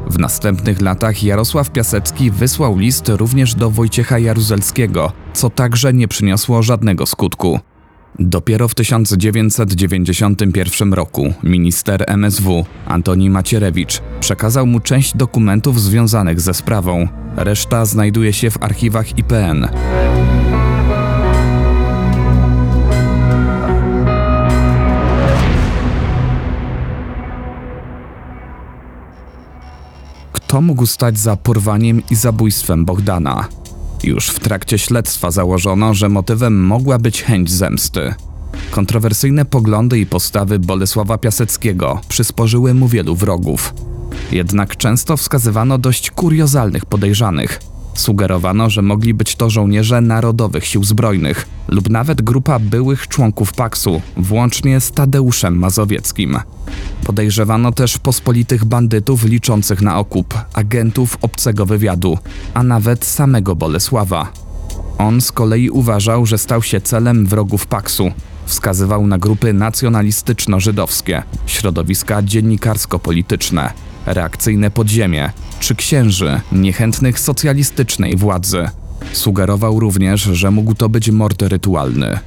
W 0.07 0.19
następnych 0.19 0.81
latach 0.81 1.23
Jarosław 1.23 1.71
Piasecki 1.71 2.31
wysłał 2.31 2.77
list 2.77 3.09
również 3.09 3.55
do 3.55 3.69
Wojciecha 3.69 4.19
Jaruzelskiego, 4.19 5.11
co 5.33 5.49
także 5.49 5.93
nie 5.93 6.07
przyniosło 6.07 6.63
żadnego 6.63 7.05
skutku. 7.05 7.59
Dopiero 8.19 8.67
w 8.67 8.75
1991 8.75 10.93
roku 10.93 11.33
minister 11.43 12.03
MSW 12.07 12.65
Antoni 12.85 13.29
Macierewicz 13.29 14.01
przekazał 14.19 14.67
mu 14.67 14.79
część 14.79 15.17
dokumentów 15.17 15.81
związanych 15.81 16.41
ze 16.41 16.53
sprawą. 16.53 17.07
Reszta 17.35 17.85
znajduje 17.85 18.33
się 18.33 18.51
w 18.51 18.63
archiwach 18.63 19.17
IPN. 19.17 19.67
Kto 30.51 30.61
mógł 30.61 30.85
stać 30.85 31.19
za 31.19 31.35
porwaniem 31.35 32.01
i 32.09 32.15
zabójstwem 32.15 32.85
Bogdana? 32.85 33.47
Już 34.03 34.27
w 34.29 34.39
trakcie 34.39 34.77
śledztwa 34.77 35.31
założono, 35.31 35.93
że 35.93 36.09
motywem 36.09 36.65
mogła 36.65 36.99
być 36.99 37.23
chęć 37.23 37.51
zemsty. 37.51 38.13
Kontrowersyjne 38.71 39.45
poglądy 39.45 39.99
i 39.99 40.05
postawy 40.05 40.59
Bolesława 40.59 41.17
Piaseckiego 41.17 42.01
przysporzyły 42.07 42.73
mu 42.73 42.87
wielu 42.87 43.15
wrogów. 43.15 43.73
Jednak 44.31 44.77
często 44.77 45.17
wskazywano 45.17 45.77
dość 45.77 46.11
kuriozalnych 46.11 46.85
podejrzanych. 46.85 47.59
Sugerowano, 47.93 48.69
że 48.69 48.81
mogli 48.81 49.13
być 49.13 49.35
to 49.35 49.49
żołnierze 49.49 50.01
Narodowych 50.01 50.65
Sił 50.65 50.83
Zbrojnych 50.83 51.47
lub 51.67 51.89
nawet 51.89 52.21
grupa 52.21 52.59
byłych 52.59 53.07
członków 53.07 53.53
Paksu, 53.53 54.01
włącznie 54.17 54.79
z 54.79 54.91
Tadeuszem 54.91 55.59
Mazowieckim. 55.59 56.37
Podejrzewano 57.05 57.71
też 57.71 57.97
pospolitych 57.97 58.65
bandytów 58.65 59.23
liczących 59.23 59.81
na 59.81 59.99
okup, 59.99 60.33
agentów 60.53 61.17
obcego 61.21 61.65
wywiadu, 61.65 62.17
a 62.53 62.63
nawet 62.63 63.05
samego 63.05 63.55
Bolesława. 63.55 64.31
On 64.97 65.21
z 65.21 65.31
kolei 65.31 65.69
uważał, 65.69 66.25
że 66.25 66.37
stał 66.37 66.63
się 66.63 66.81
celem 66.81 67.25
wrogów 67.25 67.65
Paksu. 67.65 68.11
Wskazywał 68.45 69.07
na 69.07 69.17
grupy 69.17 69.53
nacjonalistyczno-żydowskie, 69.53 71.23
środowiska 71.45 72.21
dziennikarsko-polityczne, 72.21 73.73
reakcyjne 74.05 74.71
podziemie 74.71 75.31
czy 75.59 75.75
księży 75.75 76.41
niechętnych 76.51 77.19
socjalistycznej 77.19 78.17
władzy. 78.17 78.69
Sugerował 79.13 79.79
również, 79.79 80.21
że 80.21 80.51
mógł 80.51 80.75
to 80.75 80.89
być 80.89 81.09
mord 81.09 81.41
rytualny. 81.41 82.19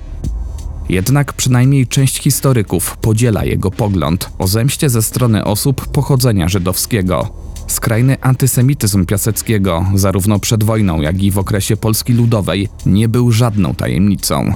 Jednak 0.88 1.32
przynajmniej 1.32 1.86
część 1.86 2.22
historyków 2.22 2.96
podziela 2.96 3.44
jego 3.44 3.70
pogląd 3.70 4.30
o 4.38 4.46
zemście 4.46 4.90
ze 4.90 5.02
strony 5.02 5.44
osób 5.44 5.88
pochodzenia 5.88 6.48
żydowskiego. 6.48 7.28
Skrajny 7.66 8.20
antysemityzm 8.20 9.06
Piaseckiego, 9.06 9.86
zarówno 9.94 10.38
przed 10.38 10.64
wojną, 10.64 11.00
jak 11.00 11.22
i 11.22 11.30
w 11.30 11.38
okresie 11.38 11.76
Polski 11.76 12.12
Ludowej, 12.12 12.68
nie 12.86 13.08
był 13.08 13.32
żadną 13.32 13.74
tajemnicą. 13.74 14.52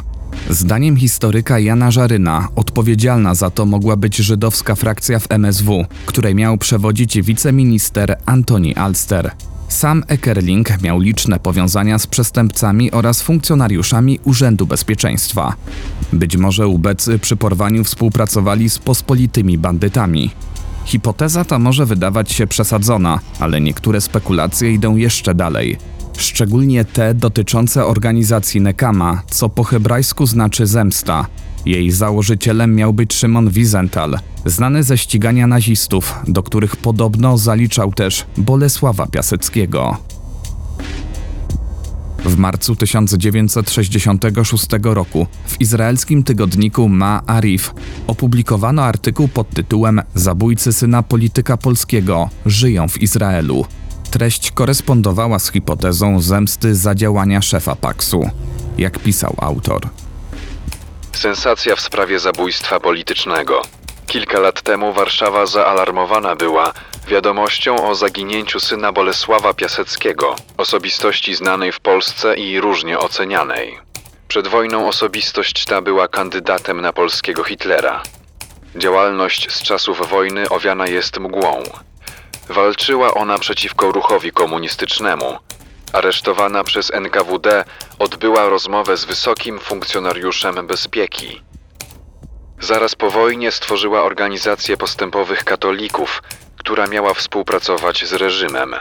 Zdaniem 0.51 0.97
historyka 0.97 1.59
Jana 1.59 1.91
Żaryna, 1.91 2.49
odpowiedzialna 2.57 3.35
za 3.35 3.51
to 3.51 3.67
mogła 3.67 3.97
być 3.97 4.17
żydowska 4.17 4.75
frakcja 4.75 5.19
w 5.19 5.31
MSW, 5.31 5.85
której 6.07 6.35
miał 6.35 6.59
przewodzić 6.59 7.23
wiceminister 7.23 8.19
Antoni 8.27 8.77
Alster. 8.77 9.31
Sam 9.69 10.05
Eckerling 10.09 10.83
miał 10.83 11.01
liczne 11.01 11.41
powiązania 11.41 11.99
z 11.99 12.07
przestępcami 12.07 12.91
oraz 12.91 13.23
funkcjonariuszami 13.23 14.21
Urzędu 14.25 14.67
Bezpieczeństwa. 14.67 15.55
Być 16.13 16.37
może 16.37 16.69
ubecy 16.69 17.19
przy 17.19 17.37
porwaniu 17.37 17.85
współpracowali 17.85 18.71
z 18.71 18.79
pospolitymi 18.79 19.59
bandytami. 19.59 20.31
Hipoteza 20.85 21.45
ta 21.45 21.59
może 21.59 21.87
wydawać 21.87 22.33
się 22.33 22.47
przesadzona, 22.47 23.21
ale 23.41 23.61
niektóre 23.61 24.01
spekulacje 24.01 24.73
idą 24.73 24.97
jeszcze 24.97 25.35
dalej. 25.35 25.79
Szczególnie 26.19 26.85
te 26.85 27.15
dotyczące 27.15 27.87
organizacji 27.87 28.61
Nekama, 28.61 29.23
co 29.31 29.49
po 29.49 29.65
hebrajsku 29.65 30.27
znaczy 30.27 30.67
zemsta. 30.67 31.27
Jej 31.67 31.91
założycielem 31.91 32.75
miał 32.75 32.93
być 32.93 33.15
Szymon 33.15 33.51
Wiesenthal, 33.51 34.19
znany 34.47 34.83
ze 34.83 34.99
ścigania 34.99 35.47
nazistów, 35.47 36.15
do 36.29 36.43
których 36.43 36.77
podobno 36.77 37.39
zaliczał 37.39 37.93
też 37.93 38.27
Bolesława 38.37 39.07
Piaseckiego. 39.07 39.97
W 42.25 42.37
marcu 42.37 42.77
1966 42.77 44.67
roku 44.83 45.27
w 45.47 45.61
izraelskim 45.61 46.23
tygodniku 46.23 46.89
Ma'arif 46.89 47.71
opublikowano 48.07 48.83
artykuł 48.83 49.29
pod 49.29 49.51
tytułem 49.51 50.01
Zabójcy 50.15 50.73
syna 50.73 51.03
polityka 51.03 51.57
polskiego 51.57 52.31
żyją 52.47 52.89
w 52.89 53.03
Izraelu. 53.03 53.65
Treść 54.11 54.51
korespondowała 54.51 55.39
z 55.39 55.53
hipotezą 55.53 56.21
zemsty 56.21 56.75
za 56.75 56.95
działania 56.95 57.43
szefa 57.43 57.77
Paksu. 57.77 58.31
Jak 58.79 58.99
pisał 58.99 59.35
autor. 59.41 59.83
Sensacja 61.13 61.77
w 61.77 61.81
sprawie 61.81 62.19
zabójstwa 62.19 62.81
politycznego. 62.81 63.63
Kilka 64.07 64.41
lat 64.41 64.63
temu 64.63 64.93
Warszawa 64.93 65.47
zaalarmowana 65.47 66.37
była 66.37 66.73
wiadomością 67.09 67.89
o 67.89 67.95
zaginięciu 67.95 68.61
syna 68.61 68.93
Bolesława 68.93 69.55
Piaseckiego, 69.55 70.37
osobistości 70.57 71.35
znanej 71.35 71.73
w 71.73 71.81
Polsce 71.81 72.37
i 72.37 72.61
różnie 72.61 72.99
ocenianej. 72.99 73.79
Przed 74.29 74.49
wojną 74.49 74.89
osobistość 74.89 75.65
ta 75.65 75.83
była 75.83 76.09
kandydatem 76.09 76.81
na 76.81 76.93
polskiego 76.93 77.45
Hitlera. 77.45 78.03
Działalność 78.77 79.53
z 79.53 79.63
czasów 79.63 80.11
wojny 80.11 80.49
owiana 80.49 80.87
jest 80.87 81.19
mgłą. 81.19 81.63
Walczyła 82.49 83.15
ona 83.15 83.39
przeciwko 83.39 83.93
ruchowi 83.93 84.33
komunistycznemu. 84.33 85.39
Aresztowana 85.93 86.65
przez 86.65 86.91
NKWD 86.95 87.65
odbyła 87.99 88.49
rozmowę 88.49 88.97
z 88.97 89.05
wysokim 89.05 89.59
funkcjonariuszem 89.59 90.67
bezpieki. 90.67 91.43
Zaraz 92.61 92.95
po 92.95 93.11
wojnie 93.11 93.51
stworzyła 93.51 94.03
organizację 94.03 94.77
postępowych 94.77 95.45
katolików, 95.45 96.23
która 96.57 96.87
miała 96.87 97.15
współpracować 97.15 98.05
z 98.05 98.13
reżimem. 98.13 98.75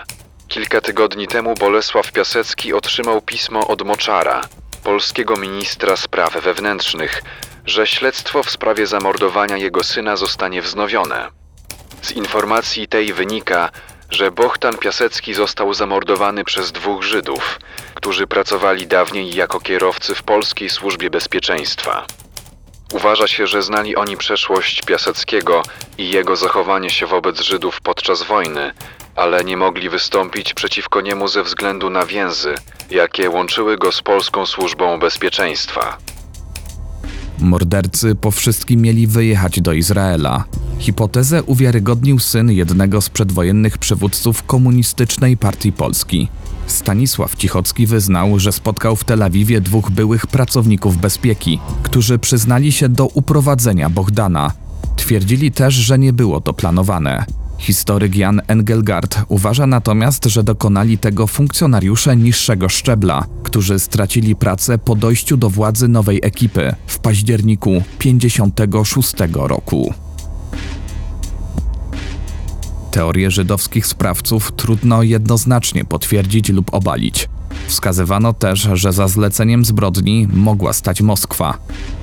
Kilka 0.47 0.81
tygodni 0.81 1.27
temu 1.27 1.53
Bolesław 1.53 2.11
Piasecki 2.11 2.73
otrzymał 2.73 3.21
pismo 3.21 3.67
od 3.67 3.81
Moczara, 3.81 4.41
polskiego 4.83 5.35
ministra 5.35 5.95
spraw 5.95 6.33
wewnętrznych, 6.43 7.21
że 7.65 7.87
śledztwo 7.87 8.43
w 8.43 8.49
sprawie 8.49 8.87
zamordowania 8.87 9.57
jego 9.57 9.83
syna 9.83 10.15
zostanie 10.15 10.61
wznowione. 10.61 11.46
Z 12.07 12.11
informacji 12.11 12.87
tej 12.87 13.13
wynika, 13.13 13.69
że 14.09 14.31
Bohdan 14.31 14.77
Piasecki 14.77 15.33
został 15.33 15.73
zamordowany 15.73 16.43
przez 16.43 16.71
dwóch 16.71 17.03
Żydów, 17.03 17.59
którzy 17.95 18.27
pracowali 18.27 18.87
dawniej 18.87 19.35
jako 19.35 19.59
kierowcy 19.59 20.15
w 20.15 20.23
polskiej 20.23 20.69
służbie 20.69 21.09
bezpieczeństwa. 21.09 22.05
Uważa 22.93 23.27
się, 23.27 23.47
że 23.47 23.61
znali 23.61 23.95
oni 23.95 24.17
przeszłość 24.17 24.81
Piaseckiego 24.81 25.63
i 25.97 26.09
jego 26.09 26.35
zachowanie 26.35 26.89
się 26.89 27.05
wobec 27.05 27.41
Żydów 27.41 27.81
podczas 27.81 28.23
wojny, 28.23 28.71
ale 29.15 29.43
nie 29.43 29.57
mogli 29.57 29.89
wystąpić 29.89 30.53
przeciwko 30.53 31.01
niemu 31.01 31.27
ze 31.27 31.43
względu 31.43 31.89
na 31.89 32.05
więzy, 32.05 32.55
jakie 32.89 33.29
łączyły 33.29 33.77
go 33.77 33.91
z 33.91 34.01
polską 34.01 34.45
służbą 34.45 34.99
bezpieczeństwa. 34.99 35.97
Mordercy 37.39 38.15
po 38.15 38.31
wszystkim 38.31 38.81
mieli 38.81 39.07
wyjechać 39.07 39.61
do 39.61 39.73
Izraela. 39.73 40.43
Hipotezę 40.79 41.43
uwiarygodnił 41.43 42.19
syn 42.19 42.51
jednego 42.51 43.01
z 43.01 43.09
przedwojennych 43.09 43.77
przywódców 43.77 44.43
komunistycznej 44.43 45.37
partii 45.37 45.71
Polski. 45.71 46.27
Stanisław 46.67 47.35
Cichocki 47.35 47.87
wyznał, 47.87 48.39
że 48.39 48.51
spotkał 48.51 48.95
w 48.95 49.03
Tel 49.03 49.23
Awiwie 49.23 49.61
dwóch 49.61 49.91
byłych 49.91 50.27
pracowników 50.27 50.97
bezpieki, 50.97 51.59
którzy 51.83 52.19
przyznali 52.19 52.71
się 52.71 52.89
do 52.89 53.05
uprowadzenia 53.05 53.89
Bohdana. 53.89 54.51
Twierdzili 54.95 55.51
też, 55.51 55.73
że 55.73 55.99
nie 55.99 56.13
było 56.13 56.41
to 56.41 56.53
planowane. 56.53 57.25
Historyk 57.57 58.15
Jan 58.15 58.41
Engelgard 58.47 59.19
uważa 59.27 59.67
natomiast, 59.67 60.25
że 60.25 60.43
dokonali 60.43 60.97
tego 60.97 61.27
funkcjonariusze 61.27 62.15
niższego 62.15 62.69
szczebla, 62.69 63.25
którzy 63.43 63.79
stracili 63.79 64.35
pracę 64.35 64.77
po 64.77 64.95
dojściu 64.95 65.37
do 65.37 65.49
władzy 65.49 65.87
nowej 65.87 66.19
ekipy 66.23 66.75
w 66.87 66.99
październiku 66.99 67.83
56 67.99 69.13
roku. 69.33 69.93
Teorie 72.91 73.31
żydowskich 73.31 73.87
sprawców 73.87 74.51
trudno 74.51 75.03
jednoznacznie 75.03 75.85
potwierdzić 75.85 76.49
lub 76.49 76.73
obalić. 76.73 77.29
Wskazywano 77.67 78.33
też, 78.33 78.69
że 78.73 78.93
za 78.93 79.07
zleceniem 79.07 79.65
zbrodni 79.65 80.27
mogła 80.33 80.73
stać 80.73 81.01
Moskwa. 81.01 81.57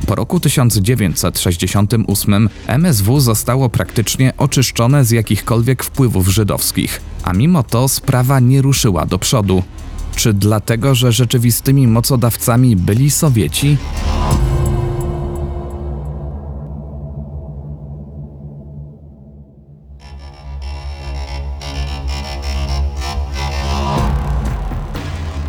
Po 0.07 0.15
roku 0.15 0.41
1968 0.41 2.49
MSW 2.67 3.21
zostało 3.21 3.69
praktycznie 3.69 4.33
oczyszczone 4.39 5.05
z 5.05 5.11
jakichkolwiek 5.11 5.85
wpływów 5.85 6.29
żydowskich, 6.29 7.01
a 7.23 7.33
mimo 7.33 7.63
to 7.63 7.89
sprawa 7.89 8.41
nie 8.41 8.63
ruszyła 8.63 9.07
do 9.07 9.19
przodu. 9.19 9.63
Czy 10.17 10.33
dlatego, 10.33 10.95
że 10.95 11.13
rzeczywistymi 11.13 11.89
mocodawcami 11.89 12.77
byli 12.77 13.11
Sowieci? 13.11 13.77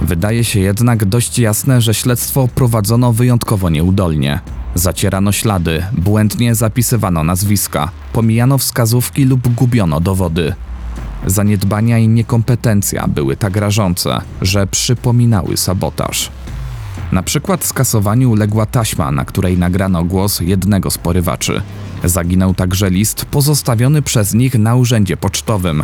Wydaje 0.05 0.43
się 0.43 0.59
jednak 0.59 1.05
dość 1.05 1.39
jasne, 1.39 1.81
że 1.81 1.93
śledztwo 1.93 2.47
prowadzono 2.55 3.13
wyjątkowo 3.13 3.69
nieudolnie. 3.69 4.39
Zacierano 4.75 5.31
ślady, 5.31 5.83
błędnie 5.91 6.55
zapisywano 6.55 7.23
nazwiska, 7.23 7.91
pomijano 8.13 8.57
wskazówki 8.57 9.25
lub 9.25 9.47
gubiono 9.47 9.99
dowody. 9.99 10.53
Zaniedbania 11.25 11.97
i 11.97 12.07
niekompetencja 12.07 13.07
były 13.07 13.37
tak 13.37 13.57
rażące, 13.57 14.21
że 14.41 14.67
przypominały 14.67 15.57
sabotaż. 15.57 16.31
Na 17.11 17.23
przykład 17.23 17.63
skasowaniu 17.63 18.31
uległa 18.31 18.65
taśma, 18.65 19.11
na 19.11 19.25
której 19.25 19.57
nagrano 19.57 20.03
głos 20.03 20.39
jednego 20.39 20.91
z 20.91 20.97
porywaczy. 20.97 21.61
Zaginął 22.03 22.53
także 22.53 22.89
list 22.89 23.25
pozostawiony 23.25 24.01
przez 24.01 24.33
nich 24.33 24.55
na 24.55 24.75
urzędzie 24.75 25.17
pocztowym, 25.17 25.83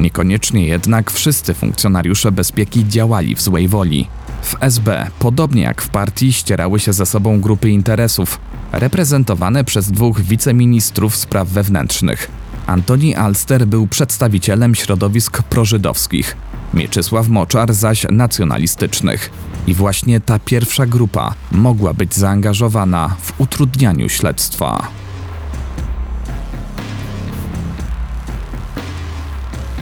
Niekoniecznie 0.00 0.66
jednak 0.66 1.10
wszyscy 1.10 1.54
funkcjonariusze 1.54 2.32
bezpieki 2.32 2.88
działali 2.88 3.34
w 3.34 3.42
złej 3.42 3.68
woli. 3.68 4.08
W 4.42 4.56
SB, 4.60 5.06
podobnie 5.18 5.62
jak 5.62 5.82
w 5.82 5.88
partii, 5.88 6.32
ścierały 6.32 6.80
się 6.80 6.92
ze 6.92 7.06
sobą 7.06 7.40
grupy 7.40 7.70
interesów, 7.70 8.40
reprezentowane 8.72 9.64
przez 9.64 9.90
dwóch 9.90 10.20
wiceministrów 10.20 11.16
spraw 11.16 11.48
wewnętrznych. 11.48 12.30
Antoni 12.66 13.14
Alster 13.14 13.66
był 13.66 13.86
przedstawicielem 13.86 14.74
środowisk 14.74 15.42
prożydowskich, 15.42 16.36
Mieczysław 16.74 17.28
Moczar 17.28 17.74
zaś 17.74 18.06
nacjonalistycznych. 18.10 19.30
I 19.66 19.74
właśnie 19.74 20.20
ta 20.20 20.38
pierwsza 20.38 20.86
grupa 20.86 21.34
mogła 21.52 21.94
być 21.94 22.14
zaangażowana 22.14 23.16
w 23.20 23.40
utrudnianiu 23.40 24.08
śledztwa. 24.08 24.88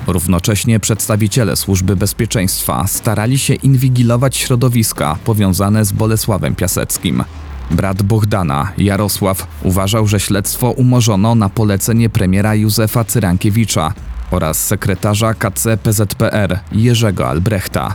Równocześnie 0.06 0.80
przedstawiciele 0.80 1.56
służby 1.56 1.96
bezpieczeństwa 1.96 2.86
starali 2.86 3.38
się 3.38 3.54
inwigilować 3.54 4.36
środowiska 4.36 5.18
powiązane 5.24 5.84
z 5.84 5.92
Bolesławem 5.92 6.54
Piaseckim. 6.54 7.24
Brat 7.70 8.02
Bohdana, 8.02 8.72
Jarosław, 8.78 9.46
uważał, 9.62 10.06
że 10.06 10.20
śledztwo 10.20 10.70
umorzono 10.70 11.34
na 11.34 11.48
polecenie 11.48 12.10
premiera 12.10 12.54
Józefa 12.54 13.04
Cyrankiewicza 13.04 13.94
oraz 14.34 14.66
sekretarza 14.66 15.34
KC 15.34 15.76
PZPR 15.82 16.58
Jerzego 16.72 17.28
Albrechta. 17.28 17.94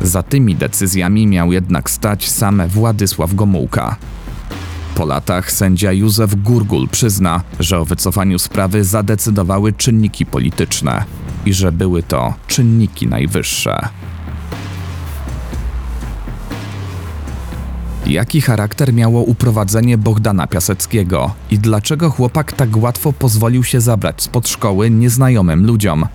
Za 0.00 0.22
tymi 0.22 0.54
decyzjami 0.54 1.26
miał 1.26 1.52
jednak 1.52 1.90
stać 1.90 2.30
sam 2.30 2.68
Władysław 2.68 3.34
Gomułka. 3.34 3.96
Po 4.94 5.04
latach 5.04 5.52
sędzia 5.52 5.92
Józef 5.92 6.34
Gurgul 6.34 6.88
przyzna, 6.88 7.42
że 7.60 7.78
o 7.78 7.84
wycofaniu 7.84 8.38
sprawy 8.38 8.84
zadecydowały 8.84 9.72
czynniki 9.72 10.26
polityczne 10.26 11.04
i 11.46 11.52
że 11.54 11.72
były 11.72 12.02
to 12.02 12.34
czynniki 12.46 13.06
najwyższe. 13.06 13.88
Jaki 18.10 18.40
charakter 18.40 18.94
miało 18.94 19.22
uprowadzenie 19.22 19.98
Bogdana 19.98 20.46
Piaseckiego 20.46 21.34
i 21.50 21.58
dlaczego 21.58 22.10
chłopak 22.10 22.52
tak 22.52 22.76
łatwo 22.76 23.12
pozwolił 23.12 23.64
się 23.64 23.80
zabrać 23.80 24.22
spod 24.22 24.48
szkoły 24.48 24.90
nieznajomym 24.90 25.66
ludziom? 25.66 26.06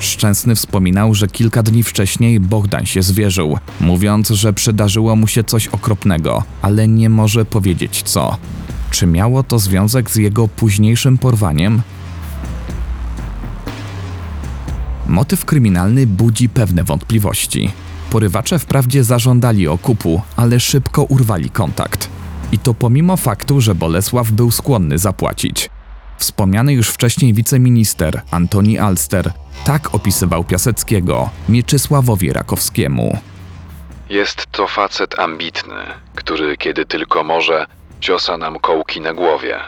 Szczęsny 0.00 0.54
wspominał, 0.54 1.14
że 1.14 1.28
kilka 1.28 1.62
dni 1.62 1.82
wcześniej 1.82 2.40
Bogdan 2.40 2.86
się 2.86 3.02
zwierzył, 3.02 3.58
mówiąc, 3.80 4.28
że 4.28 4.52
przydarzyło 4.52 5.16
mu 5.16 5.26
się 5.26 5.44
coś 5.44 5.68
okropnego, 5.68 6.42
ale 6.62 6.88
nie 6.88 7.10
może 7.10 7.44
powiedzieć 7.44 8.02
co. 8.02 8.36
Czy 8.90 9.06
miało 9.06 9.42
to 9.42 9.58
związek 9.58 10.10
z 10.10 10.16
jego 10.16 10.48
późniejszym 10.48 11.18
porwaniem? 11.18 11.82
Motyw 15.06 15.44
kryminalny 15.44 16.06
budzi 16.06 16.48
pewne 16.48 16.84
wątpliwości. 16.84 17.70
Porywacze 18.10 18.58
wprawdzie 18.58 19.04
zażądali 19.04 19.68
okupu, 19.68 20.22
ale 20.36 20.60
szybko 20.60 21.02
urwali 21.02 21.50
kontakt. 21.50 22.08
I 22.52 22.58
to 22.58 22.74
pomimo 22.74 23.16
faktu, 23.16 23.60
że 23.60 23.74
Bolesław 23.74 24.30
był 24.30 24.50
skłonny 24.50 24.98
zapłacić. 24.98 25.70
Wspomniany 26.18 26.72
już 26.72 26.88
wcześniej 26.88 27.34
wiceminister 27.34 28.22
Antoni 28.30 28.78
Alster 28.78 29.32
tak 29.64 29.94
opisywał 29.94 30.44
Piaseckiego 30.44 31.30
Mieczysławowi 31.48 32.32
Rakowskiemu. 32.32 33.18
Jest 34.10 34.46
to 34.50 34.66
facet 34.66 35.18
ambitny, 35.18 35.84
który 36.14 36.56
kiedy 36.56 36.86
tylko 36.86 37.24
może, 37.24 37.66
ciosa 38.00 38.38
nam 38.38 38.58
kołki 38.58 39.00
na 39.00 39.14
głowie. 39.14 39.58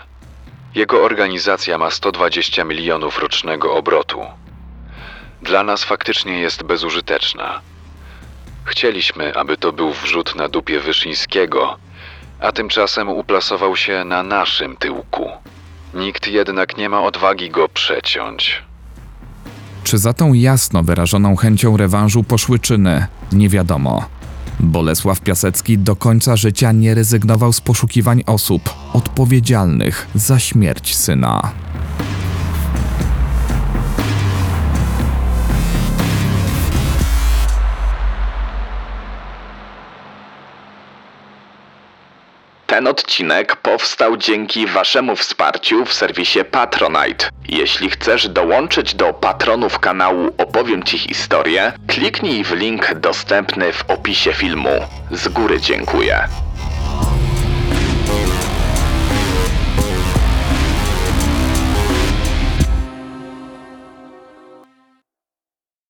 Jego 0.74 1.04
organizacja 1.04 1.78
ma 1.78 1.90
120 1.90 2.64
milionów 2.64 3.18
rocznego 3.18 3.74
obrotu. 3.74 4.20
Dla 5.42 5.62
nas 5.62 5.84
faktycznie 5.84 6.40
jest 6.40 6.62
bezużyteczna. 6.62 7.60
Chcieliśmy, 8.68 9.34
aby 9.36 9.56
to 9.56 9.72
był 9.72 9.92
wrzut 9.92 10.36
na 10.36 10.48
dupie 10.48 10.80
Wyszyńskiego, 10.80 11.78
a 12.40 12.52
tymczasem 12.52 13.08
uplasował 13.08 13.76
się 13.76 14.04
na 14.04 14.22
naszym 14.22 14.76
tyłku. 14.76 15.30
Nikt 15.94 16.26
jednak 16.28 16.76
nie 16.76 16.88
ma 16.88 17.02
odwagi 17.02 17.50
go 17.50 17.68
przeciąć. 17.68 18.62
Czy 19.84 19.98
za 19.98 20.12
tą 20.12 20.32
jasno 20.32 20.82
wyrażoną 20.82 21.36
chęcią 21.36 21.76
rewanżu 21.76 22.22
poszły 22.22 22.58
czyny? 22.58 23.06
Nie 23.32 23.48
wiadomo. 23.48 24.04
Bolesław 24.60 25.20
Piasecki 25.20 25.78
do 25.78 25.96
końca 25.96 26.36
życia 26.36 26.72
nie 26.72 26.94
rezygnował 26.94 27.52
z 27.52 27.60
poszukiwań 27.60 28.22
osób 28.26 28.74
odpowiedzialnych 28.92 30.08
za 30.14 30.38
śmierć 30.38 30.96
syna. 30.96 31.52
Ten 42.78 42.86
odcinek 42.86 43.56
powstał 43.56 44.16
dzięki 44.16 44.66
Waszemu 44.66 45.16
wsparciu 45.16 45.84
w 45.84 45.92
serwisie 45.92 46.38
Patronite. 46.50 47.28
Jeśli 47.48 47.90
chcesz 47.90 48.28
dołączyć 48.28 48.94
do 48.94 49.12
patronów 49.12 49.78
kanału 49.78 50.34
Opowiem 50.38 50.82
Ci 50.82 50.98
historię, 50.98 51.72
kliknij 51.86 52.44
w 52.44 52.52
link 52.52 52.94
dostępny 52.94 53.72
w 53.72 53.90
opisie 53.90 54.32
filmu. 54.32 54.70
Z 55.10 55.28
góry 55.28 55.60
dziękuję. 55.60 56.28